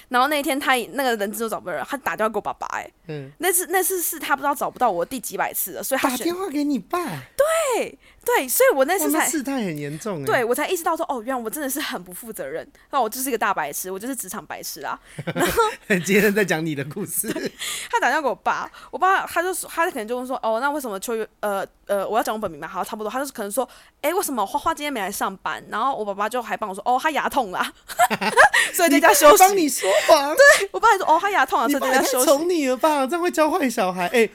[0.08, 6.98] 然后那一天他那个人质都找不到人，他打电话给我爸爸、欸，哎，嗯，那次那次是他不知道找不到我第几百次了，所以他打电话给你爸，
[7.36, 7.98] 对
[8.36, 15.00] 对，所以我那次才事态很严重、欸，对我才意识到说，哦，原来我真的是很不负责任，那我就是一个大白痴，我就是职场白痴啊。
[15.34, 15.62] 然后
[16.04, 17.26] 今天在讲你的故事，
[17.90, 23.66] 他打电话给我爸，我爸他就说，他可能就问说，哦，那为什么秋月，呃呃，我要讲我本名嘛，好，差不多，他就是可能说，
[24.02, 25.64] 哎，为什么花花今天没来上班？
[25.70, 27.72] 然后我爸爸就还帮我说，哦，他牙痛啦，
[28.74, 29.38] 所以在家休息。
[29.38, 32.26] 帮你说谎，对我爸还说，哦，他牙痛啊，所以在家休息。
[32.26, 33.06] 宠你了吧？
[33.06, 34.30] 这样会教坏小孩，哎、欸。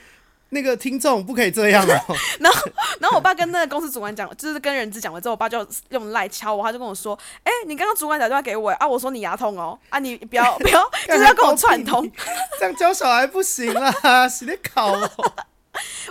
[0.54, 2.16] 那个听众不可以这样哦。
[2.40, 12.10] 然后，然后我爸跟那个公司主管讲，就是跟人资讲完之后，我爸就用赖敲我，他就跟我说：“哎、欸，你刚刚主管打电话给我啊，我说你牙痛哦，啊，你不要不要， 就是要跟我串通，
[12.60, 15.10] 这样教小孩不行啊，洗得考哦。”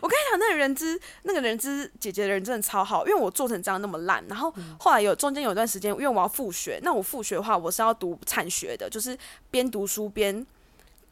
[0.03, 9.17] 我跟你讲，那个人资那个人资姐姐的人真的超好，因为我做成这样那么烂，然后后来有中间有段时间，因为我要复学，那我复学的话，我是要读产学的，就是
[9.53, 10.45] 边读书边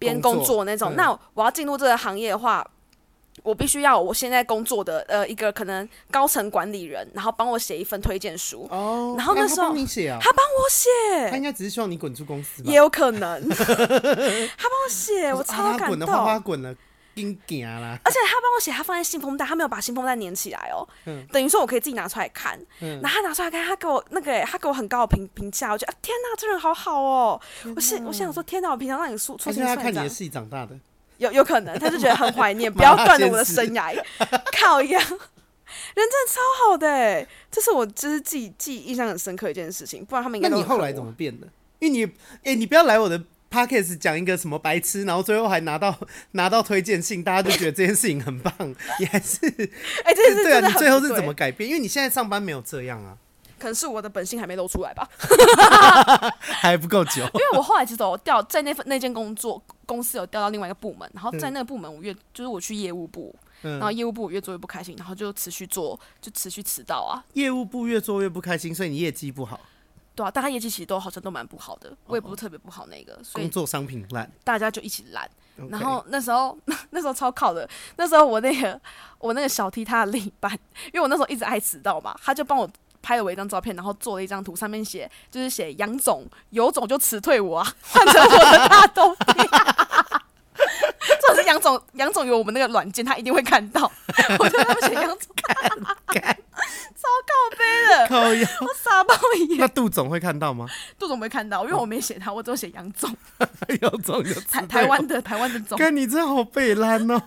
[0.00, 0.96] 边工作那种。
[0.96, 2.68] 那我要进入这个行业的话。
[3.42, 8.66] 我必须要我现在工作的呃一个可能高层管理人，然后帮我写一份推荐书。
[8.70, 12.70] 哦，然后那时候他帮你写啊，他帮我写，他应该只是希望你滚出公司吧？
[12.70, 16.06] 也有可能， 他帮我写，我超感动。
[16.06, 16.74] 花花滚了，
[17.14, 17.98] 惊惊啦！
[18.04, 20.86] 而且他帮我写，他放在信封袋，他没有把信封袋粘起来哦。
[21.06, 22.58] 嗯，等于说我可以自己拿出来看。
[22.80, 27.40] 嗯，然后他拿出来看，他给我那个，他给我很高的评评价，我觉得啊，天哪，这人好好哦。
[27.74, 30.78] 我现我想说，天哪，我平常让你出出现在他看你的戏长大的。
[31.20, 33.94] 有有可能，他就觉得很怀念，不要断了我的生涯。
[34.58, 35.18] 靠一样，人
[35.94, 36.40] 真的超
[36.70, 40.04] 好的哎，这是我就是记记印象很深刻一件事情。
[40.04, 40.48] 不然他们应该……
[40.48, 41.46] 那你后来怎么变的？
[41.78, 42.10] 因为你哎、
[42.44, 45.94] 欸，你不要来我的 podcast 讲一个什么白痴，然后最后还拿到
[46.32, 48.52] 拿到推荐信，大家都觉得这件事情很棒。
[48.98, 49.38] 你还是
[50.04, 51.68] 哎，这件事对啊，你最后是怎么改变？
[51.68, 53.16] 因为你现在上班没有这样啊。
[53.58, 55.06] 可能是我的本性还没露出来吧，
[56.40, 57.20] 还不够久。
[57.34, 67.18] 因为我后来其实我调在那份那间工作公司有调到另外一个部门，然后在那个部门我越就是我去业务部，嗯、然后业务部我越做越不开心，然后就持续做，就持续迟到啊。
[67.32, 69.58] 业务部越做越不开心，所以你业绩不好。
[70.14, 73.18] 对啊，大家业绩其实都好像都蛮不好的，我也不是特别不好那个。
[73.24, 75.28] 所以工作商品烂，大家就一起烂。
[75.68, 76.56] 然后那时候
[76.90, 78.80] 那时候超靠的，那时候我那个
[79.18, 80.52] 我那个小 T 他的另一半，
[80.86, 82.70] 因为我那时候一直爱迟到嘛，他就帮我。
[83.02, 89.48] 拍了我一张照片，然后做了一张图，上面写就是写杨总有种就辞退我啊，换成我的大头贴。
[91.26, 93.90] 这是杨总，杨总有我们那个软件，他一定会看到。
[94.38, 99.14] 我就那么写杨总，超靠背的，靠我傻爆
[99.48, 99.58] 眼。
[99.58, 100.66] 那杜总会看到吗？
[100.98, 103.10] 杜总不会看到，因为我没写他，我只有写杨总。
[103.80, 105.78] 杨总有台台湾的台湾的总。
[105.78, 107.22] 看你真好背烂哦！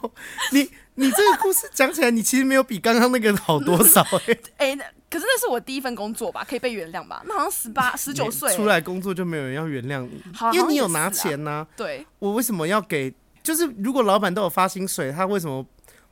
[0.52, 4.76] 你你这个故事讲起来，你其实没有比刚刚那个好多少哎、欸。
[4.78, 7.22] 哎可是那是我第一份工作吧，可以被原谅吧？
[7.28, 10.20] 那好像十八、十九岁出来工作就没有人要原谅你，
[10.53, 11.68] 因为你有拿钱呐、啊。
[11.78, 13.14] 对，我为什么要给？
[13.43, 15.64] 就是如果老板都有发薪水，他为什么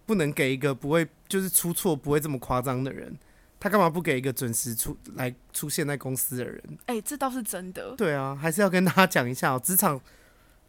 [0.05, 3.17] 不能给一个不会就是出错不会这么夸张的人？
[3.59, 6.61] 他干嘛不给一个准时出来出现在公司的人？
[6.85, 7.95] 哎、欸，这倒是真的。
[7.95, 9.99] 对啊，还是要跟大家讲一下哦，职场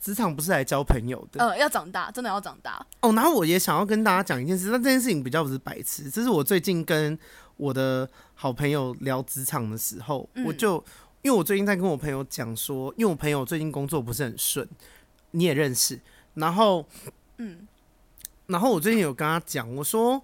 [0.00, 1.44] 职场不是来交朋友的。
[1.44, 2.86] 呃，要长大，真的要长大。
[3.02, 7.18] 哦，然后我也想要跟大家讲一件事，但这件事情比较不是白痴，这是我最近跟。
[7.57, 10.76] 我的好朋友聊职场的时候，嗯、我就
[11.22, 14.68] 因为我最近在跟我朋友讲说，因为我朋友最近工作不是很顺，
[15.32, 16.00] 你也认识，
[16.34, 16.86] 然后，
[17.38, 17.66] 嗯，
[18.46, 20.22] 然后我最近有跟他讲，我说，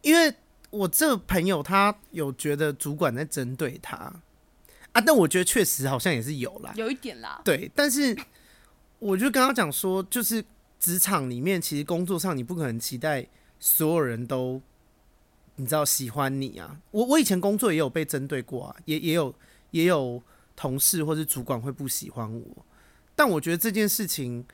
[0.00, 0.34] 因为
[0.70, 4.12] 我这个朋友他有觉得主管在针对他。
[4.92, 7.40] 啊，但我觉得确实好像也是有啦，有一点啦。
[7.42, 8.14] 对，但是
[8.98, 10.44] 我就跟他讲说，就是
[10.78, 13.26] 职场里面，其实工作上你不可能期待
[13.58, 14.60] 所有人都
[15.56, 16.76] 你知道喜欢你啊。
[16.90, 19.34] 我我以前工作也有被针对过啊，也也有
[19.70, 20.22] 也有
[20.56, 22.64] 同事或是主管会不喜欢我，
[23.14, 24.44] 但我觉得这件事情。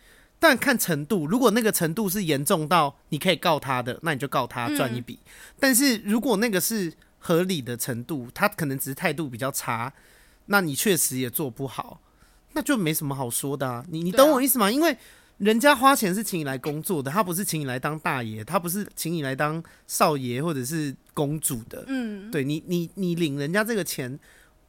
[0.41, 5.19] 但看程度，如果那个程度是严重到你可以告他的，那你就告他赚一笔。
[5.25, 5.29] 嗯。
[5.59, 9.93] 但是如果那个是合理的程度，他可能只是态度比较差，
[10.47, 12.01] 那你确实也做不好，
[12.53, 13.85] 那就没什么好说的啊。
[13.89, 14.71] 你你懂我意思吗？
[14.71, 14.97] 因为
[15.39, 21.85] 人家花钱是请你来工作的，他不是请你来当大爷，他不是请你来当少爷或者是公主的。
[21.89, 24.19] 嗯，对你你你领人家这个钱，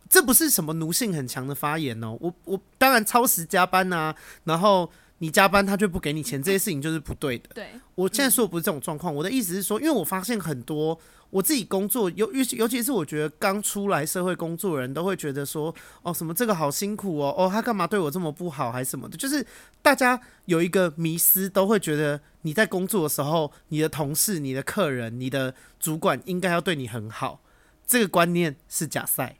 [0.09, 2.17] 这不是什么奴性很强的发言哦。
[2.22, 4.15] 我我当然超时加班啊，
[4.45, 4.89] 然后。
[5.20, 7.49] 你加班他就不给你钱，这些事情就是不对的。
[7.53, 10.99] 对，我现在说的不是这种状况，我的意思是说，因为我发现很多
[11.30, 19.45] 我自己工作，尤尤尤其是我觉得刚出来社会工作的人都会觉得说，哦，什么这个好辛苦哦，哦，他干嘛对我这么不好，还是什么的，就是
[19.82, 27.41] 大家有一个迷思，都会觉得你在工作的时候，你的同事、你的客人、你的主管应该要对你很好，
[27.86, 29.36] 这个观念是假赛。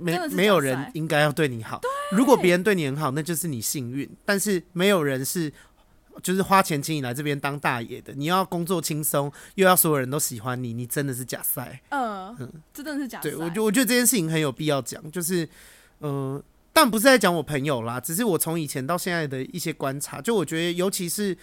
[0.00, 1.80] 没没有人应该要对你好。
[2.12, 4.08] 如果别人对你很好，那就是你幸运。
[4.24, 5.52] 但是没有人是
[6.22, 8.12] 就是花钱请你来这边当大爷的。
[8.14, 11.80] 你要工作轻松，又要所有人都喜欢你，你真的是假赛。
[11.90, 13.30] 嗯嗯，真的是假赛。
[13.30, 15.44] 对，我觉我觉得这件事情很有必要讲，就是
[16.00, 21.36] 嗯、呃，但不是在讲我朋友啦，只是我从以前到现在的一些观察，就我觉得尤其是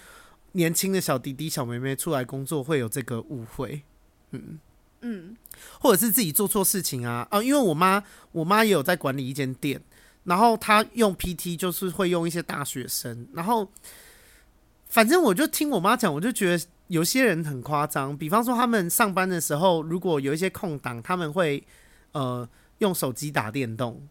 [0.54, 3.84] 年轻的小弟弟小妹妹出来工作会有这个误会，
[4.32, 4.60] 嗯。
[5.02, 5.38] 嗯，
[5.80, 7.44] 或者是自己做错事情啊啊！
[7.44, 9.80] 因为我妈，我妈也有在管理一间店，
[10.26, 13.72] 然后他用 PT 就是会用一些大学生，然后
[14.88, 18.18] 反正我就听我妈讲，我就觉得有些人很夸张。
[18.18, 21.64] 比方说，他们上班的时候，如果有一些空档，他们会
[22.12, 22.50] 呃
[22.80, 24.02] 用手机打电动，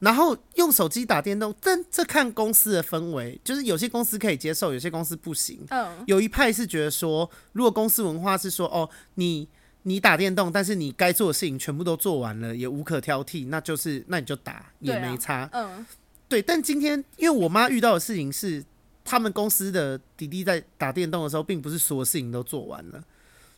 [0.00, 5.64] 然后用手机打电动，但这看公司的氛围，就是有些公司可以接受，有些公司不行。
[5.70, 9.48] 嗯，有一派是觉得说，如果公司文化是说，哦，你。
[9.84, 15.48] 你打电动，但是你该做的事情全部都做完了，也无可挑剔，那就是那你就打也没差。
[15.52, 15.84] 嗯，
[16.28, 16.40] 对。
[16.40, 18.64] 但今天因为我妈遇到的事情是，
[19.04, 23.02] 他们公司的弟弟在打电动的时候，并不是所有事情都做完了。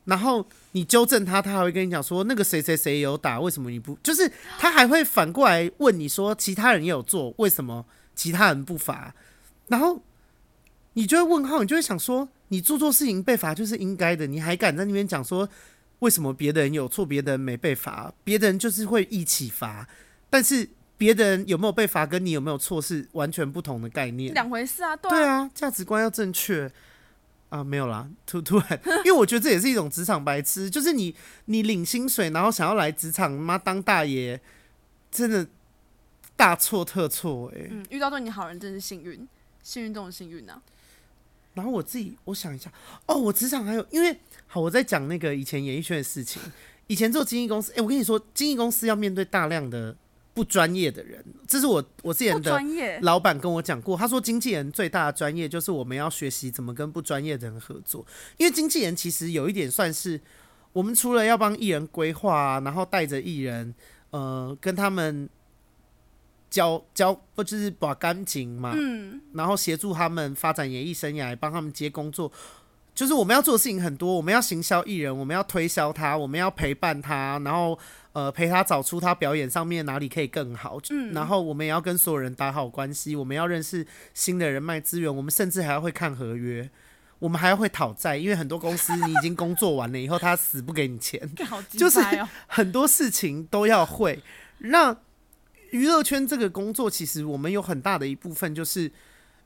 [0.06, 3.94] 然后你纠正他，他还会跟你讲说，那个谁谁谁有打，为什么你不？
[4.02, 9.14] 就是他还会反过来问你说，其他人也有做，为什么其他人不罚？
[9.68, 10.02] 然后
[10.94, 15.46] 你就会问号，你就会想说，你做错事情被罚就是应该的，你还敢在那边讲说？
[16.00, 18.12] 为什么别的人有错，别的人没被罚？
[18.22, 19.88] 别的人就是会一起罚，
[20.28, 20.68] 但是
[20.98, 24.94] 别的人有没有被罚，跟你有没有错是完全不同的概念，两回事啊。
[24.96, 26.70] 对啊，对啊，价值观要正确
[27.48, 27.64] 啊。
[27.64, 31.14] 没有啦，突突然， 因为我觉得这也是一种职场白痴，就是你
[31.46, 34.38] 你领薪水，然后想要来职场妈当大爷，
[35.10, 35.46] 真的
[36.36, 37.68] 大错特错哎、欸。
[37.70, 39.26] 嗯，遇到对你好人真是幸运，
[39.62, 40.60] 幸运中的幸运啊。
[41.54, 42.70] 然后我自己我想一下，
[43.06, 44.20] 哦，我职场还有因为。
[44.54, 46.40] 好，我在讲那个以前演艺圈的事情。
[46.86, 49.96] 以前做经纪公司，哎、欸，我跟你说，经纪公司要面对大量的
[50.32, 52.62] 不专业的人，这是我我之前的
[53.00, 53.96] 老板跟我讲过。
[53.96, 60.20] 他说，经纪人最大的专业就是我们要学习怎么跟不专业的人合作，因为经纪人其实有一点算是
[60.72, 63.74] 我们除了要帮艺人规划、啊，然后带着艺人，
[64.10, 65.28] 呃，跟他们
[66.48, 72.30] 交交不就是把感情嘛，嗯，然后协助他们发展演艺生涯，帮他们接工作。
[72.94, 77.76] 就是我们要做的事情很多，我们要行销艺人，我们要推销他，我们要陪伴他，然后
[78.12, 80.78] 呃陪他找出他表演上面哪里可以更好。
[80.90, 83.84] 嗯，然后我们也要跟所有人打好关系，我们要认识
[84.14, 86.70] 新的人脉资源，我们甚至还要会看合约，
[87.18, 91.20] 我们还要会讨债，因为很多公司你已经工作完了以后，他死不给你钱，
[91.72, 91.98] 就是
[92.46, 94.22] 很多事情都要会。
[94.58, 94.96] 那
[95.72, 98.92] 娱乐圈这个工作，其实我们有很大的一部分，就是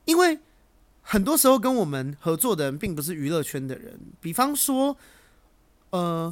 [0.05, 0.37] 因为。
[1.11, 4.95] 很多时候跟我们合作的人并不是娱乐圈的人，比方说，
[5.89, 6.31] 呃，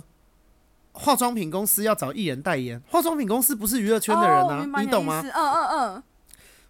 [0.92, 5.20] 化妆品公司要找艺人代言，化妆品公司不是娱乐圈的人啊，哦、你懂吗？
[5.24, 6.04] 嗯嗯嗯，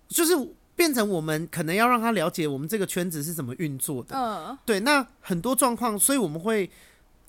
[0.07, 0.33] 就是
[0.73, 4.15] 变成我们可能要让他了解我们这个圈子是怎么运作的。
[4.15, 6.71] 嗯，对，那很多状况，所以我们会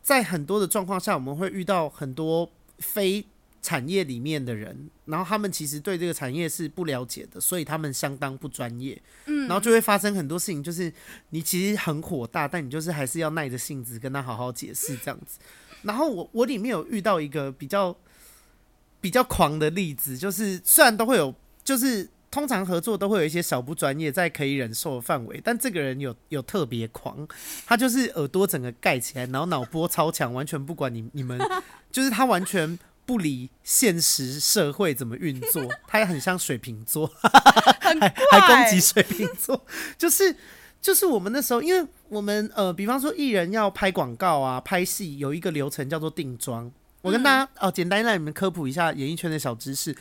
[0.00, 2.48] 在很多的状况下，我们会遇到很多
[2.78, 3.26] 非。
[3.60, 9.00] 产业里面的人，然后他们其实对这个产业是不了解的，所以他们相当不专业。
[9.26, 10.92] 嗯，然后就会发生很多事情，就是
[11.30, 15.38] 你其实很火大，但你就是还是要耐着性子跟他好好解释这样子。
[15.82, 17.96] 然后我我里面有遇到一个比较
[19.00, 22.08] 比较狂的例子，就是虽然都会有，就是。
[22.30, 25.40] 通常合作都会有一些小不专业，在可以忍受的范围。
[25.42, 27.26] 但这个人有有特别狂，
[27.64, 31.40] 他就是耳朵整个盖起来，然后脑波超强，完全不管你你们，
[31.90, 32.78] 就是他完全
[33.08, 35.64] 不理现实社会怎么运作。
[35.88, 37.98] 他也很像水瓶座，还
[38.30, 39.64] 还攻击水瓶座，
[39.96, 40.36] 就是
[40.82, 46.70] 就是我们那时候，因为我们呃，比方说艺人要拍广告啊、拍戏，有一个流程叫做定妆。
[47.00, 49.96] 我跟大家、嗯、哦，简单让你们科普一下演艺圈的小知识。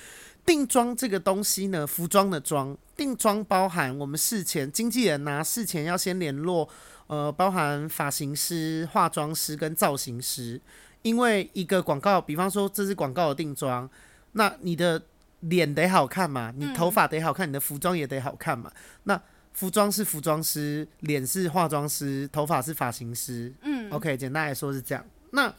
[0.46, 6.68] 定妆这个东西呢，服装的妆，定妆包含我们事前经纪人呐、啊，事前要先联络，
[7.08, 10.60] 呃，包含发型师、化妆师跟造型师，
[11.02, 13.90] 因为一个广告，比方说这是广告的定妆，
[14.34, 15.02] 那你的
[15.42, 18.72] 脸得好看嘛，你头发得好看，你的服装也得好看嘛。
[19.04, 19.22] 那
[19.54, 23.54] 服装是服装师，脸是化妆师，头发是发型师。
[23.62, 25.06] 嗯，OK，简单来说是这样。
[25.32, 25.54] 那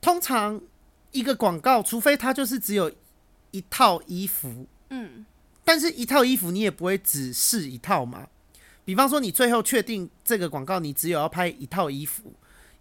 [0.00, 0.60] 通常
[1.12, 2.90] 一个广告，除非它就是只有。
[3.54, 5.24] 一套衣服，嗯，
[5.64, 8.26] 但是一套衣服你也不会只试一套嘛。
[8.84, 12.32] 比方说，你最后确定这个广告，你只有要拍一套衣服，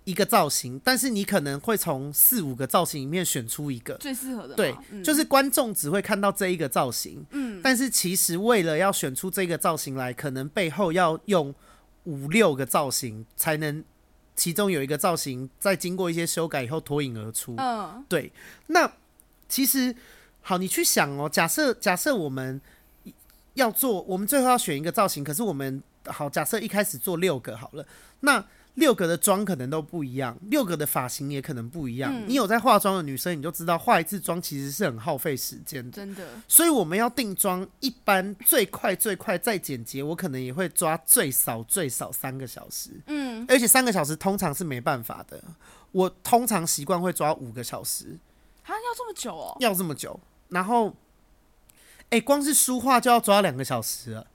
[0.03, 4.55] 一个造型，但是你可能会从四五个造型里面选出一个最适合的。
[4.55, 11.53] 对，嗯、就是观众只会看到这一个造型，嗯，但是其实为了要选出这个造型来，可能背后要用
[12.03, 13.83] 五六个造型才能，
[14.35, 17.55] 其中有一个造型在经过一些修改以后脱颖而出。
[17.57, 18.31] 嗯，对，
[18.67, 18.91] 那
[19.47, 19.95] 其实。
[20.45, 21.29] 好，你去想哦。
[21.29, 22.59] 假设假设我们
[23.53, 27.87] 要做，我们最后要选一个造型，可是我们好，假设一开始做六个好了，
[28.19, 28.45] 那
[28.75, 32.11] 六个的妆可能都不一样，六个的发型也可能不一样。
[32.11, 36.27] 嗯、你有在化妆的女生，你就知道化一次妆其实是很耗费时间的，真的。
[36.47, 42.89] 所以我们要定妆，一般最快最快再简洁，我可能也会抓最少最少三个小时。
[43.07, 45.39] 嗯，而且三个小时通常是没办法的，
[45.91, 48.17] 我通常习惯会抓五个小时。
[48.63, 49.55] 啊，要这么久哦？
[49.59, 50.19] 要这么久。
[50.49, 50.87] 然后，
[52.05, 54.27] 哎、欸，光是梳化就要抓两个小时了。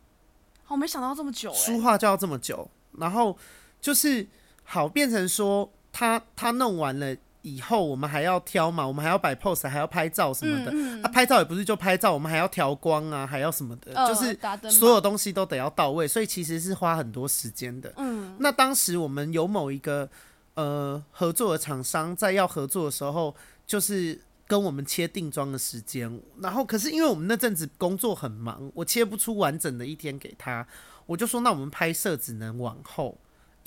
[0.69, 2.71] 我没想到这么久，梳化就要这么久。
[2.99, 3.37] 然后
[3.81, 4.27] 就是
[4.65, 10.71] 好变成说，他他弄完了以后，我们还要挑嘛，我们还要摆 pose，还要拍照什么的。
[10.73, 17.93] 嗯嗯、啊，拍照也不是就拍照，我们还要调光啊，还要什么的，呃、就是所有东西都得要到位，所以其实是花很多时间的。
[17.97, 20.09] 嗯，那当时我们有某一个
[20.55, 23.35] 呃合作的厂商在要合作的时候，
[23.67, 24.21] 就是。
[24.49, 26.11] 跟我们切定妆的时间，
[26.41, 30.67] 然后可是因为我们那阵子工作很忙，我切不出完整的一天给他，
[31.05, 33.19] 我就说那我们拍摄只能往后，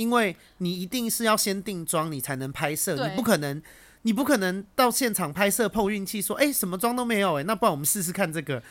[0.01, 3.61] 因为你一定是要先定妆，你才能拍摄，你不可能，
[4.01, 8.61] 你不可能到现场拍摄碰运气说，哎、欸，什么妆都没有、欸，哎，那不然我们试试看这个，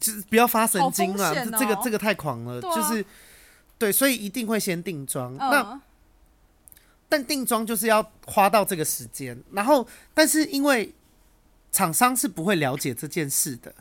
[0.00, 3.04] 就是不要发神经啊，哦、这个这个太狂了，啊、就是
[3.76, 5.80] 对，所以一定会先定妆，嗯、那
[7.08, 10.94] 但定妆就是要花到这个时间，然后但是因为。
[11.70, 13.72] 厂商是不会了解这件事的，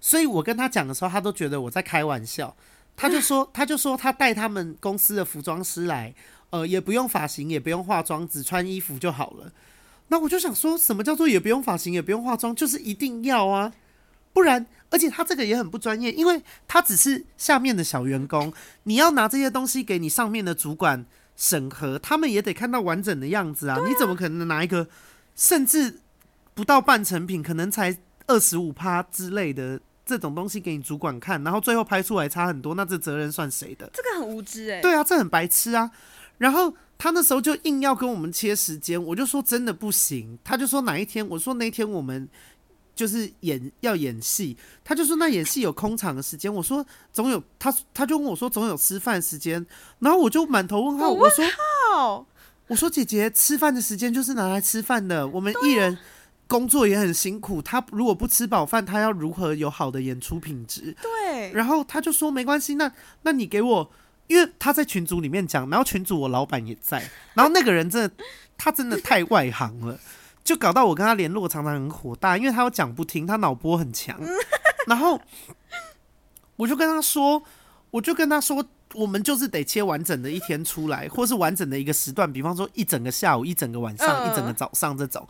[0.00, 2.56] 所以我跟他讲的时候，他都觉得我在开玩笑。
[2.96, 6.12] 他就说，他就说他带他们公司的服装师来，
[6.50, 9.52] 呃，也不用发型，也不用化妆，只穿衣服就好了。
[10.08, 13.72] 那我就想说，什么叫做也不用发型，也不用化妆，就是一定要啊，
[14.32, 18.52] 不然，而且他这个也很不专业，因为他只是下面的小员工，
[18.84, 21.04] 你要拿这些东西给你上面的主管
[21.36, 23.78] 审核，他们也得看到完整的样子啊。
[23.86, 24.88] 你怎么可能拿一个，
[25.34, 26.00] 甚至？
[26.56, 33.90] 不到半成品，可能才二十五趴之类的这种东西给你主管看，然后最后拍出来差很多，那这责任算谁的？
[33.92, 34.80] 这个很无知哎、欸。
[34.80, 35.90] 对啊，这很白痴啊。
[36.38, 40.38] 然后他那时候就硬要跟我们切时间，我就说真的不行。
[40.42, 42.28] 他就说哪一天，我说那天我们
[42.94, 49.64] 就是演要演戏，他就说那演戏有空场的时间，我说总有他他就问我说总有吃饭时间，
[49.98, 51.44] 然后我就满头问号，我说
[52.68, 55.98] 我说姐姐吃饭的时间就是拿来吃饭的，我们艺人。
[56.46, 60.94] 工作也很辛苦，他如果不吃饱饭，他要如何有好的演出品质？
[61.00, 61.50] 对。
[61.52, 63.90] 然后他就说没关系，那那你给我，
[64.26, 68.24] 因为他在群组里面讲，然后群组我老板也在，然后那个人真的，
[68.56, 69.98] 他真的太外行了，
[70.42, 74.18] 就搞到我跟他联络常常很火大，因为他又讲不听，他脑波很强。
[74.86, 75.20] 然后
[76.56, 77.42] 我就跟他说，
[77.90, 78.64] 我就跟他说，
[78.94, 85.28] 我们就是得切完整的一天出来，或是完整的一个时段，比方说一整个下午、一整个晚上、一整个早上这种。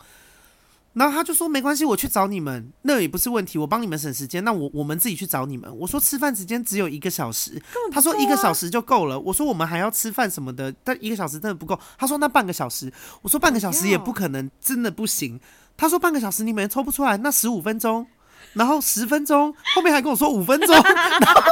[0.95, 4.45] 然后他就说没关系，我去找你们，那也不是问题，我帮你们省时间。
[4.45, 5.69] 那我我们自己去找你们。
[5.77, 9.19] 我说吃饭时间只有一个小时，他说一个小时就够了。
[9.19, 11.77] 我说我们还要吃饭什么的，但一个小时真的不够。
[11.99, 12.93] 他说那半个小时，
[13.23, 15.41] 我说半个小时也不可能，真的不行。
[15.77, 18.07] 他说半个小时你们抽不出来，那十五分钟，
[18.53, 20.85] 然后十分钟，后面还跟我说五分钟，然
[21.35, 21.43] 后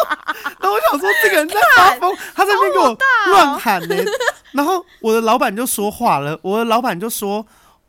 [0.61, 2.97] 然后我想说这个人在发疯，他在那边给我
[3.33, 3.97] 乱喊呢。
[4.53, 7.45] 然后我的老板就说话了，我的老板就说。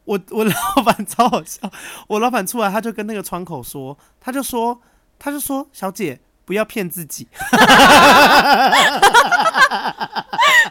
[0.05, 1.71] 我我老板 超好笑，
[2.07, 4.81] 我老板出来他就跟那个窗口说，他就说
[5.17, 7.27] 他就说：“小姐，不要骗自己。”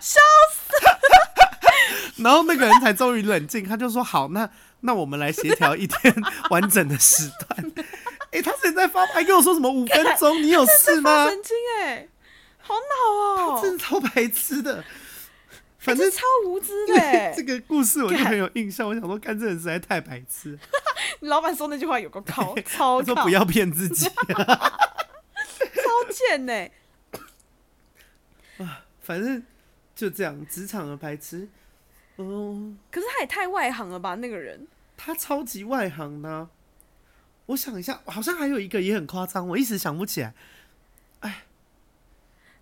[0.00, 0.20] 笑
[0.52, 0.72] 死！
[2.22, 4.48] 然后那个人才终于冷静，他就说：“好，那
[4.80, 6.14] 那我们来协调一天
[6.50, 7.72] 完整的时段。”
[8.32, 10.42] 哎，他现在发牌跟我说什么五分钟？
[10.42, 11.26] 你有事吗？
[11.28, 12.08] 神经哎，
[12.58, 12.80] 好恼
[13.12, 13.56] 哦！
[13.56, 14.82] 他真的超白痴的，
[15.82, 16.94] 反正超无知的。
[17.36, 18.88] 这个故事我就很有印象。
[18.88, 20.58] 我想说，干这人实在太白痴。
[21.20, 24.08] 你 老板说那句话有个靠，超说不要骗自己，
[24.38, 26.68] 超贱呢。
[28.58, 29.42] 啊，反正
[29.94, 31.48] 就这样，职场的白痴。
[32.16, 34.14] 哦，可是他也太外行了吧？
[34.14, 36.48] 那个人，他超级外行呢。
[37.46, 40.32] 我想一下，好像还有一个也很夸张，我一时想不起来。
[41.20, 41.44] 哎，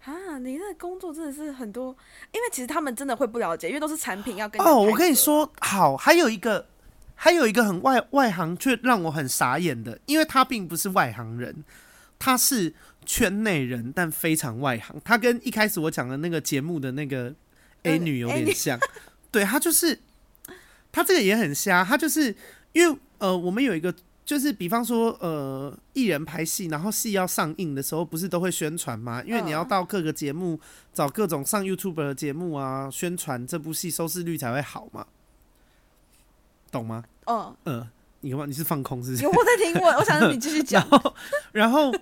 [0.05, 1.95] 啊，你那工作真的是很多，
[2.33, 4.77] 因为其实他们真的会不了解，因为都是产品要跟哦。
[4.83, 6.67] 我跟你说，好，还有一个，
[7.15, 11.65] 还有一个很外外行却让我很傻眼的，因为他并不是外行人，
[12.19, 12.75] 他是
[13.05, 15.01] 圈内人，但非常外行。
[15.05, 17.35] 他跟一开始我讲的那个节目的那个
[17.83, 18.89] A 女有点像，嗯、
[19.31, 19.99] 对，他就是
[20.91, 22.35] 他这个也很瞎，他就是
[22.73, 23.95] 因为呃，我们有一个。
[24.31, 29.20] 就是比方说，呃，艺人拍戏，然后戏要上映的时候，不是都会宣传吗？
[29.26, 30.61] 因为你要到各个节目
[30.95, 35.05] 找各种上 YouTube 的节目啊，宣传这部戏收视率才会好嘛，
[36.70, 37.03] 懂吗？
[37.26, 37.89] 嗯嗯，
[38.20, 39.24] 你你是放空是不是？
[39.24, 40.87] 有我在听我，我想让你继续讲。
[41.51, 41.93] 然后，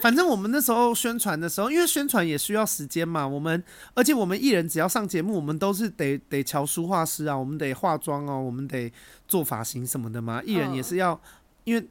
[0.00, 8.92] 反正我们那时候宣传的时候，因为宣传也需要时间嘛，我们而且我们艺人只要上节目，我们都是得得瞧书画师啊，我们得化妆哦，我们得
[9.26, 11.18] 做发型什么的嘛，艺人也是要。
[11.64, 11.86] 因为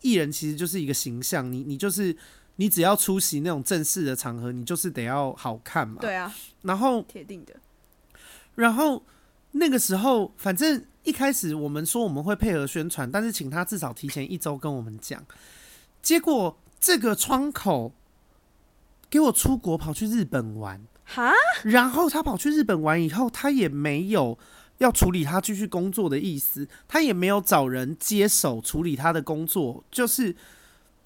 [0.00, 2.16] 艺人其实就是一个形象，你你就是
[2.56, 5.98] 你只要出席那种正式的场合，你就是得要好看嘛。
[6.00, 7.54] 对啊，然后铁定的。
[8.56, 9.02] 然后
[9.52, 15.24] 那个时候，反正一开始我们说我们会配合宣传，但是请他至少提前一周跟我们讲。
[16.02, 17.92] 结果这个窗口
[19.08, 21.32] 给我出国跑去日本玩，哈？
[21.64, 24.38] 然后他跑去日本玩以后，他也没有。
[24.82, 30.36] 要处理他继续工作的意思，他也没有找人接手处理他的工作，就是，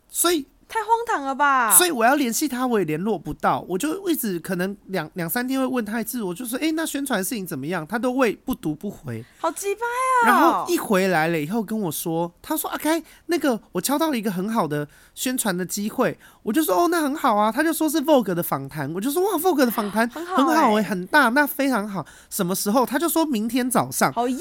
[0.08, 0.46] 所以。
[0.68, 1.70] 太荒唐了吧！
[1.76, 7.86] 所以我要联系他，我也联络不到，我就一直可能两两三天会问他一次，我就说，哎、欸，那宣传事情怎么样？
[7.86, 10.26] 他都会不读不回，好鸡掰啊！
[10.26, 17.52] 然后一回来了以后跟我说，他说，OK，那个我敲到了一个很好的宣传的机会，我就说，哦，那很好啊。
[17.52, 22.04] 他就说是 Vogue 的访谈，我就说，哇，Vogue 的访谈很好哎、欸，很大，那非常好。
[22.28, 22.84] 什么时候？
[22.84, 24.12] 他就说明天早上。
[24.12, 24.38] 好呀。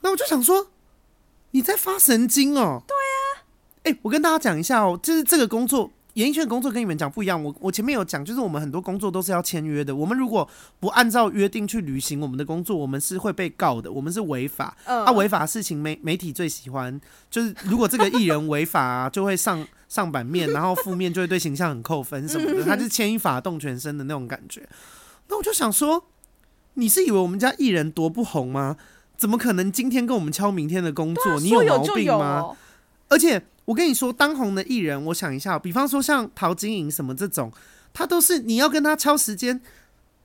[0.00, 0.68] 那我就想说，
[1.50, 2.82] 你在发神经哦？
[2.86, 3.05] 对啊。
[3.86, 7.40] 哎、欸，我跟大家讲一下哦，就是这个工作，演艺圈工作跟你们讲不一样。
[7.40, 9.94] 我我前面有讲，就是我们很多工作都是要签约的。
[9.94, 10.48] 我们如果
[10.80, 14.76] 不按照约定去履行我们的工作，我们是会被告的，我们是违法。
[14.86, 22.64] 嗯、啊，违法事情媒媒体最喜欢，就是如果这个艺人违法、啊，就会上上版面，然后负面就会对形象很扣分什么的。
[22.66, 24.68] 他是牵一发动全身的那种感觉。
[25.28, 26.02] 那我就想说，
[26.74, 28.76] 你是以为我们家艺人多不红吗？
[29.16, 31.34] 怎么可能今天跟我们敲明天的工作？
[31.34, 32.40] 啊、你有毛病吗？
[32.40, 32.56] 哦、
[33.10, 33.40] 而且。
[33.66, 37.52] 我跟你说，当红的艺人，我想一下，比方说像陶晶莹什么这种，
[37.92, 39.60] 他都是你要跟他敲时间，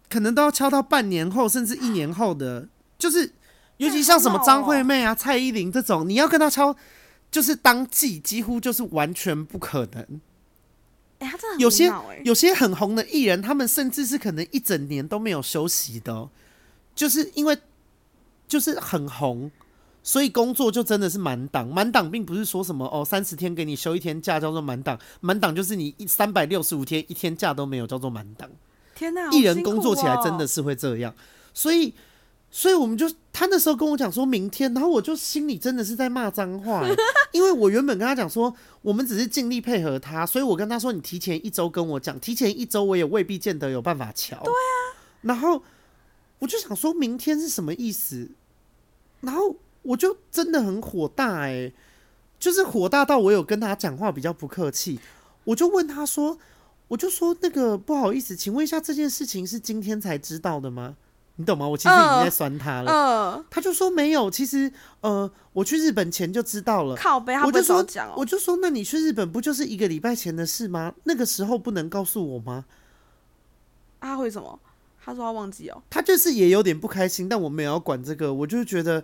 [0.10, 2.68] 可能都要敲到半年后，甚至一年后的。
[3.00, 3.34] 就是，
[3.78, 6.76] 尤其像什么张惠妹啊、蔡依林这种，你要跟他敲，
[7.32, 10.22] 就是当季，几乎就是完全不可能。
[11.18, 11.92] 哎，他真的有些
[12.24, 16.30] 有些很红的艺人，他们甚至是可能一整年都没有休息的，
[16.94, 17.58] 就是因为
[18.48, 19.50] 就是很红。
[20.04, 28.50] 所以工作就真的是满档，满档并不是说什么哦，三十天给你休一天假叫做满档，满档就是你一三百六十五天一天假都没有叫做满档。
[28.96, 31.14] 天哪，艺人工作起来真的是会这样，
[31.54, 31.94] 所以，
[32.50, 36.84] 所以我们就他那时候跟我讲说明天，然后我就心里真的是在骂脏话，
[37.32, 44.36] 因为我原本跟他讲说我们只是尽力配合他，所以我跟他说你提前一周跟我讲，提前一周我也未必见得有办法瞧。
[44.44, 45.64] 对啊，然后
[46.40, 48.32] 我就想说明天是什么意思，
[49.20, 49.56] 然后。
[49.84, 51.74] 我就真的很火大哎、欸，
[52.40, 55.00] 就是火大到我有跟他讲话比较不客气，
[55.44, 56.38] 我就问他说，
[56.88, 60.96] 我就说那个不好意思，请问一下这件事情是今天才知道的吗？
[61.38, 61.68] 你懂吗？
[61.68, 62.92] 我其实已经在酸他了。
[62.92, 66.96] 嗯、uh, uh,，他就说没有，其实呃，我去日本前就知道了。
[66.96, 67.84] 靠北，我就说
[68.16, 70.94] 我就说，那你去日本不就是一个礼拜前的事吗？
[71.06, 72.66] 那个时候不能告诉我吗？
[74.00, 74.60] 他会什么？
[75.04, 75.82] 他说他忘记哦。
[75.90, 79.04] 他就是也有点不开心，但我没有要管这个，我就觉得。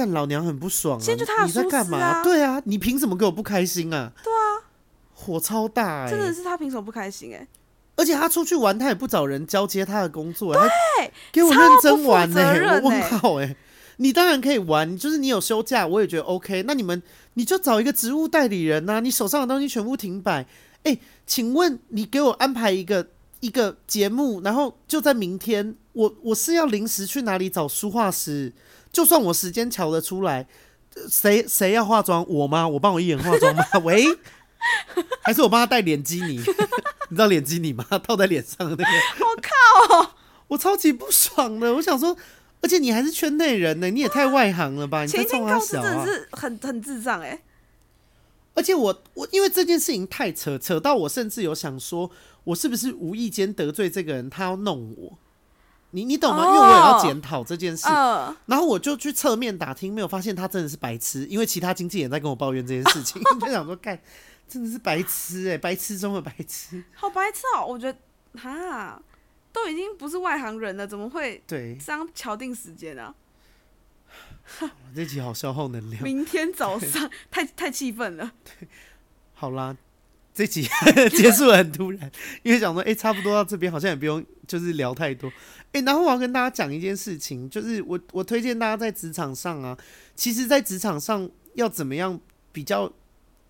[0.00, 1.02] 干老娘很不爽啊！
[1.02, 2.22] 啊你在干嘛？
[2.24, 4.10] 对啊，你凭什么给我不开心啊？
[4.24, 4.64] 对啊，
[5.12, 6.08] 火超大！
[6.08, 7.48] 真的是他凭什么不开心哎、欸？
[7.96, 10.58] 而且他出去玩，他也不找人交接他的工作、欸，
[10.98, 12.40] 对，给我认真玩呢、
[12.82, 13.56] 我问号哎、欸，
[13.98, 16.62] 你当然可以玩，就是你有休假，我也觉得 OK。
[16.66, 17.02] 那你们
[17.34, 20.46] 你就找一个职务代理人呐、啊，你手上的东西全部停摆。
[20.84, 23.06] 哎、欸，请问你给我安排一个
[23.40, 28.50] 一个节目，然后就在明天，我我是要临时去哪里找书画师？
[28.92, 30.46] 就算我时间瞧得出来，
[31.08, 32.24] 谁谁要化妆？
[32.28, 32.66] 我吗？
[32.66, 33.64] 我帮我一人化妆吗？
[33.84, 34.04] 喂，
[35.22, 36.38] 还是我帮他戴脸基尼？
[37.10, 37.84] 你知道脸基尼吗？
[38.04, 39.24] 套在脸上的那个。
[39.24, 40.14] 我靠！
[40.48, 41.74] 我超级不爽的。
[41.74, 42.16] 我想说，
[42.60, 45.02] 而且你还是圈内人呢，你也太外行了吧？
[45.02, 45.82] 你在冲他小啊？
[45.82, 47.42] 真的是很很智障哎。
[48.54, 52.10] 而且我我因为这件事情太扯扯到我，甚至有想说，
[52.42, 54.28] 我是不是无意间得罪这个人？
[54.28, 55.18] 他要弄我？
[55.92, 56.44] 你你懂吗？
[56.44, 57.88] 因为我也要检讨这件事，
[58.46, 61.26] 然后我就去侧面打听，没有发现他真的是白痴。
[61.26, 64.00] 因为其他经纪人在跟我抱怨这件事情， 就想说，干
[64.48, 67.64] 真的是白痴哎，白痴中的白痴，好白痴哦！
[67.66, 67.98] 我觉得
[68.38, 69.00] 哈，
[69.52, 73.14] 都已经不是外行人了，怎么会对这样敲定时间啊？
[74.94, 76.02] 这集好消耗能量。
[76.02, 78.32] 明天早上太太气愤了。
[78.44, 78.66] 对，
[79.34, 79.76] 好啦，
[80.34, 80.68] 这集
[81.16, 82.10] 结束了很突然，
[82.42, 85.30] 因为想说，哎、欸，差不多到这边，好像也不用就是聊太多。
[85.72, 89.76] 哎、然后我要跟大家讲一件事情，就是我我推荐大家在职场上啊，
[90.14, 92.18] 其实，在职场上要怎么样
[92.52, 92.92] 比较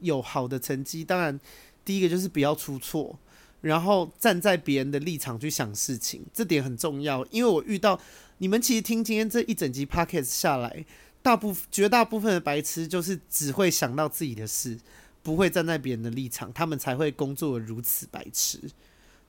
[0.01, 1.39] 有好的成绩，当然
[1.85, 3.19] 第一个就是不要出错，
[3.61, 8.01] 然后站在别人的立场去想事情，这点很重要，因为我遇到。
[8.43, 10.87] 你们其实听今天这一整集 podcast 下来，
[11.21, 14.79] 大部绝大部分的白痴就是只会想到自己的事，
[15.23, 18.59] 不会站在别人的立场，他们才会工作如此白痴。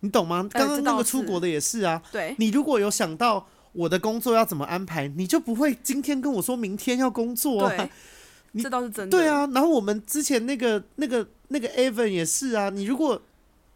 [0.02, 0.48] 你懂吗？
[0.52, 2.02] 刚刚那个出国的也是啊。
[2.12, 7.90] 对，你如果有想到我的工作要怎么安排，你就不会今天跟我说明天要工作啊。
[8.62, 9.18] 这倒是真的。
[9.18, 13.22] 对啊，然后我们之前那个那个那个 Evan 也是啊，你如果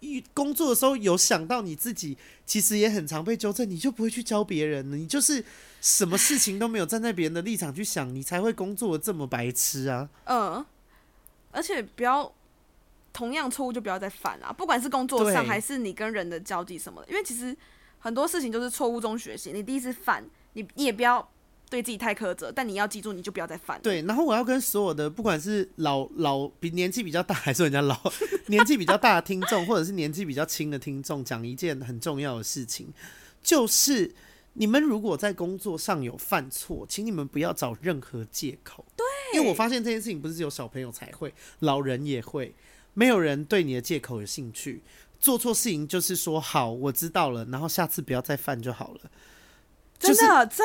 [0.01, 0.23] 一。
[0.34, 4.97] 工作的时候有想到你自己，其实也很常被纠正，你就不会去教别人了。
[4.97, 5.43] 你就是
[5.80, 10.09] 什么事情都没有站在别人的立场去想，你才会工作的这么白痴啊。
[10.26, 10.63] 嗯，
[11.51, 12.32] 而且不要
[13.16, 17.55] 同样错误就不要再犯啊，不管是工作上还是你跟人的交际什么的，因为其实
[17.97, 19.51] 很多事情都是错误中学习。
[19.53, 21.26] 你第一次犯，你你也不要。
[21.68, 23.82] 对自己太苛责，但你要记住，你就不要再犯。
[23.82, 27.99] 对，然后我要跟所有的，不管是老老比年纪比较大，还是人家老
[28.47, 32.93] 年纪比较大的听众，或者是年纪比较轻的听众，讲一件很重要的事情，
[33.41, 34.13] 就是
[34.53, 38.86] 你们如果在工作上有犯错，请你们不要找任何借口。
[38.95, 39.03] 对，
[39.34, 42.53] 因为我发现这件事情不是只有小朋友才会，老人也会，
[42.95, 44.81] 没有人对你的借口有兴趣。
[45.19, 49.11] 做错事情就是说好，我知道了，然后下次不要再犯就好了。
[49.97, 50.57] 真的，真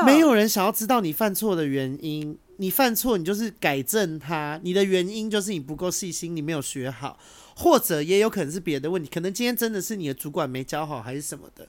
[0.00, 2.38] 的，没有人想要知道你犯错的原因。
[2.60, 4.58] 你犯错，你就是改正它。
[4.64, 7.16] 你的原因就是你不够细心，你没有学好，
[7.54, 9.08] 或者也有可能是别的问题。
[9.08, 11.68] 可能今天真的是你的主管没教好，还是什么的。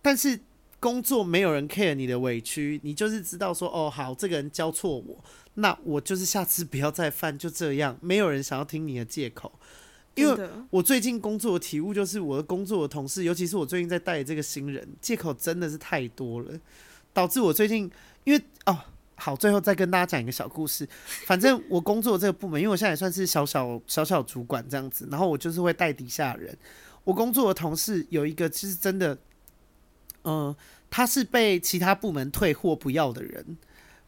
[0.00, 0.38] 但是
[0.78, 5.24] 工作没有人 care 你的委屈，你就是知道说，哦，好，这个人教错我，
[5.60, 7.96] 那我就是下次不要再犯，就这样。
[8.00, 9.52] 没有人想要听你的借口。
[10.14, 16.58] 因为我最近工作的体悟就是，我的工作的同事，尤其是我最近在带这个新人，借口真的是太多了，
[17.12, 17.88] 导致我最近
[18.24, 18.76] 因为哦，
[19.14, 20.88] 好，最后再跟大家讲一个小故事。
[21.24, 26.56] 反正我工作这个部门，因为我现在也算是小小小小主管这样子，然后我就是会带底下人。
[27.04, 29.14] 我工作的同事有一个，其实真的，
[30.22, 30.56] 嗯、呃，
[30.90, 33.56] 他是被其他部门退货不要的人，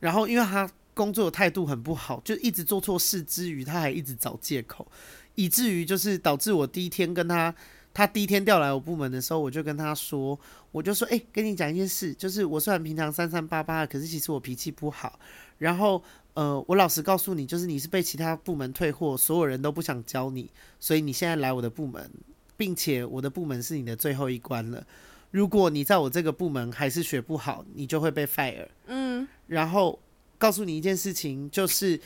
[0.01, 4.87] 然后因为他工作态度很不好，就一直做错事之余，他还一直找借口。
[5.35, 7.55] 以至于就是导致我第一天跟他，
[7.95, 10.39] 他第一天调来我部门的时候，我就跟他说，
[10.73, 15.19] 我就说，哎、跟你讲一件事，就是我虽然平常三三八八，可是其实我脾气不好。
[15.59, 16.03] 然后，
[16.35, 22.11] 呃，我老实告诉你，就是你是被其他部门退货，所有人都不想教你，所以你现在来我的部门，
[22.57, 24.85] 并且我的部门是你的最后一关了。
[25.31, 28.67] 如果你在我这个部门还是学不好，你就会被 fire。
[28.87, 29.99] 嗯，然后
[30.41, 32.01] 告诉你一件事情，就是。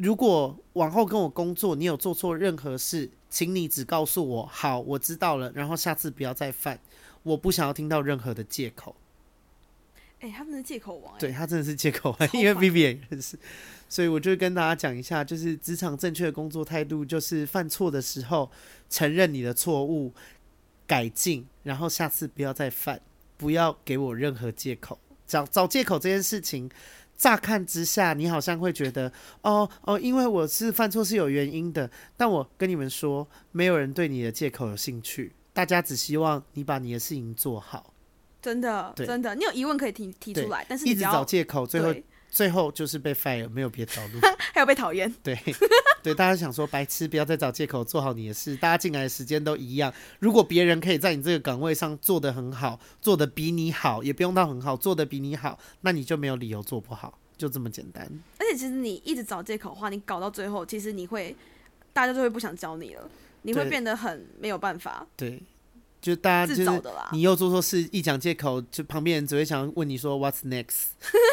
[0.00, 6.78] 如果往后跟我工作，你有做错任何事，请你只告诉我，好，我知道了，然后下次不要再犯。
[7.24, 8.94] 我不想要听到任何的借口。
[10.20, 13.36] 哎、欸，他们的借口王、欸，对，他真的是借口王，因为 Vivian 也认识，
[13.88, 18.48] 所以我就跟大家讲一下，就是职场正确的工作态度，就是犯错的时候
[18.88, 20.14] 承认你的错误，
[20.86, 23.00] 改进，然后下次不要再犯，
[23.36, 24.96] 不要给我任何借口。
[25.26, 26.70] 找找借口这件事情。
[27.18, 29.12] 乍看之下，你好像会觉得，
[29.42, 31.90] 哦哦，因为我是犯错是有原因的。
[32.16, 37.92] 但我跟你们说，没有人对你的借口有兴趣，大家只希望你把你的事情做好。
[38.40, 41.92] 真的，真的，你有疑问可以提提出来，但是你一直找借口，最后
[42.30, 44.20] 最后就是被 fire，没有别条路，
[44.54, 45.12] 还有被讨厌。
[45.22, 45.38] 对
[46.02, 48.54] 对，大家想说白痴，不要再找借口，做好你的事。
[48.56, 58.04] 大家进来的时间都一样，如果别人可以在你这个岗位上做得很好，做得比你好，也不用到很好，做得比你好，那你就没有理由做不好，就这么简单。
[58.38, 61.34] 而且其实你一直找借口的话，你搞到最后，其实你会
[61.92, 63.10] 大家就会不想教你了，
[63.42, 65.06] 你会变得很没有办法。
[65.16, 65.42] 对。
[66.00, 70.88] 就大家就是你又做错事，一讲借口，就旁边人只会想问你说 What's next？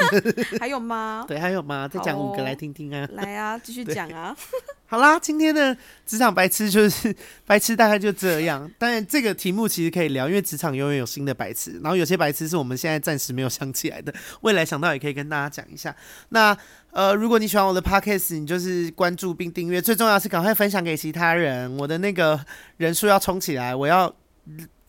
[0.59, 1.23] 还有吗？
[1.29, 1.87] 对，还有吗？
[1.87, 3.07] 再讲五个来听听啊！
[3.13, 4.35] 来啊，继续讲啊！
[4.87, 5.75] 好啦，今天的
[6.05, 7.15] 职场白痴就是
[7.45, 8.69] 白痴，大概就这样。
[8.77, 15.95] 当然，这个题目其实可以聊，因为职场永远有新的白痴，然后有些白痴是我们现在暂时没有想起来的，未来想到也可以跟大家讲一下。
[16.29, 16.55] 那
[16.91, 21.75] 呃，如果你喜欢我的 Podcast，你就是关注并订阅，最重要是赶快分享给其他人。
[21.77, 22.39] 我的那个
[22.77, 24.13] 人数要冲起来，我要。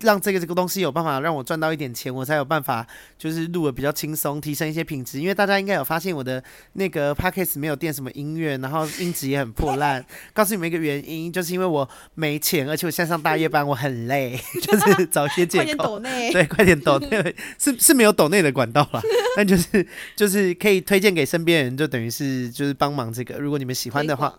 [0.00, 5.18] 让这个这个东西有办法让我赚到一点钱，我才有办法就是录的比较轻松，提升一些品质。
[5.18, 6.42] 因为大家应该有发现我的
[6.74, 10.04] 那个 podcast 没有垫什么音乐，然后音质也很破烂。
[10.34, 15.98] 告诉你们一个原因，就是因为我没钱，而且我现在上大夜班，我很累， 就是找一些借口。
[15.98, 19.00] 对，快点抖内， 是是没有抖内的管道了，
[19.34, 23.38] 但就是就是可以推荐给身边人，就等于是就是帮忙这个。
[23.38, 24.34] 如果你们喜欢的话，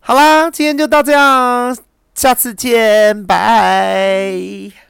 [0.00, 1.91] 好啦，今天就到这样。
[2.22, 4.81] 下次见，拜。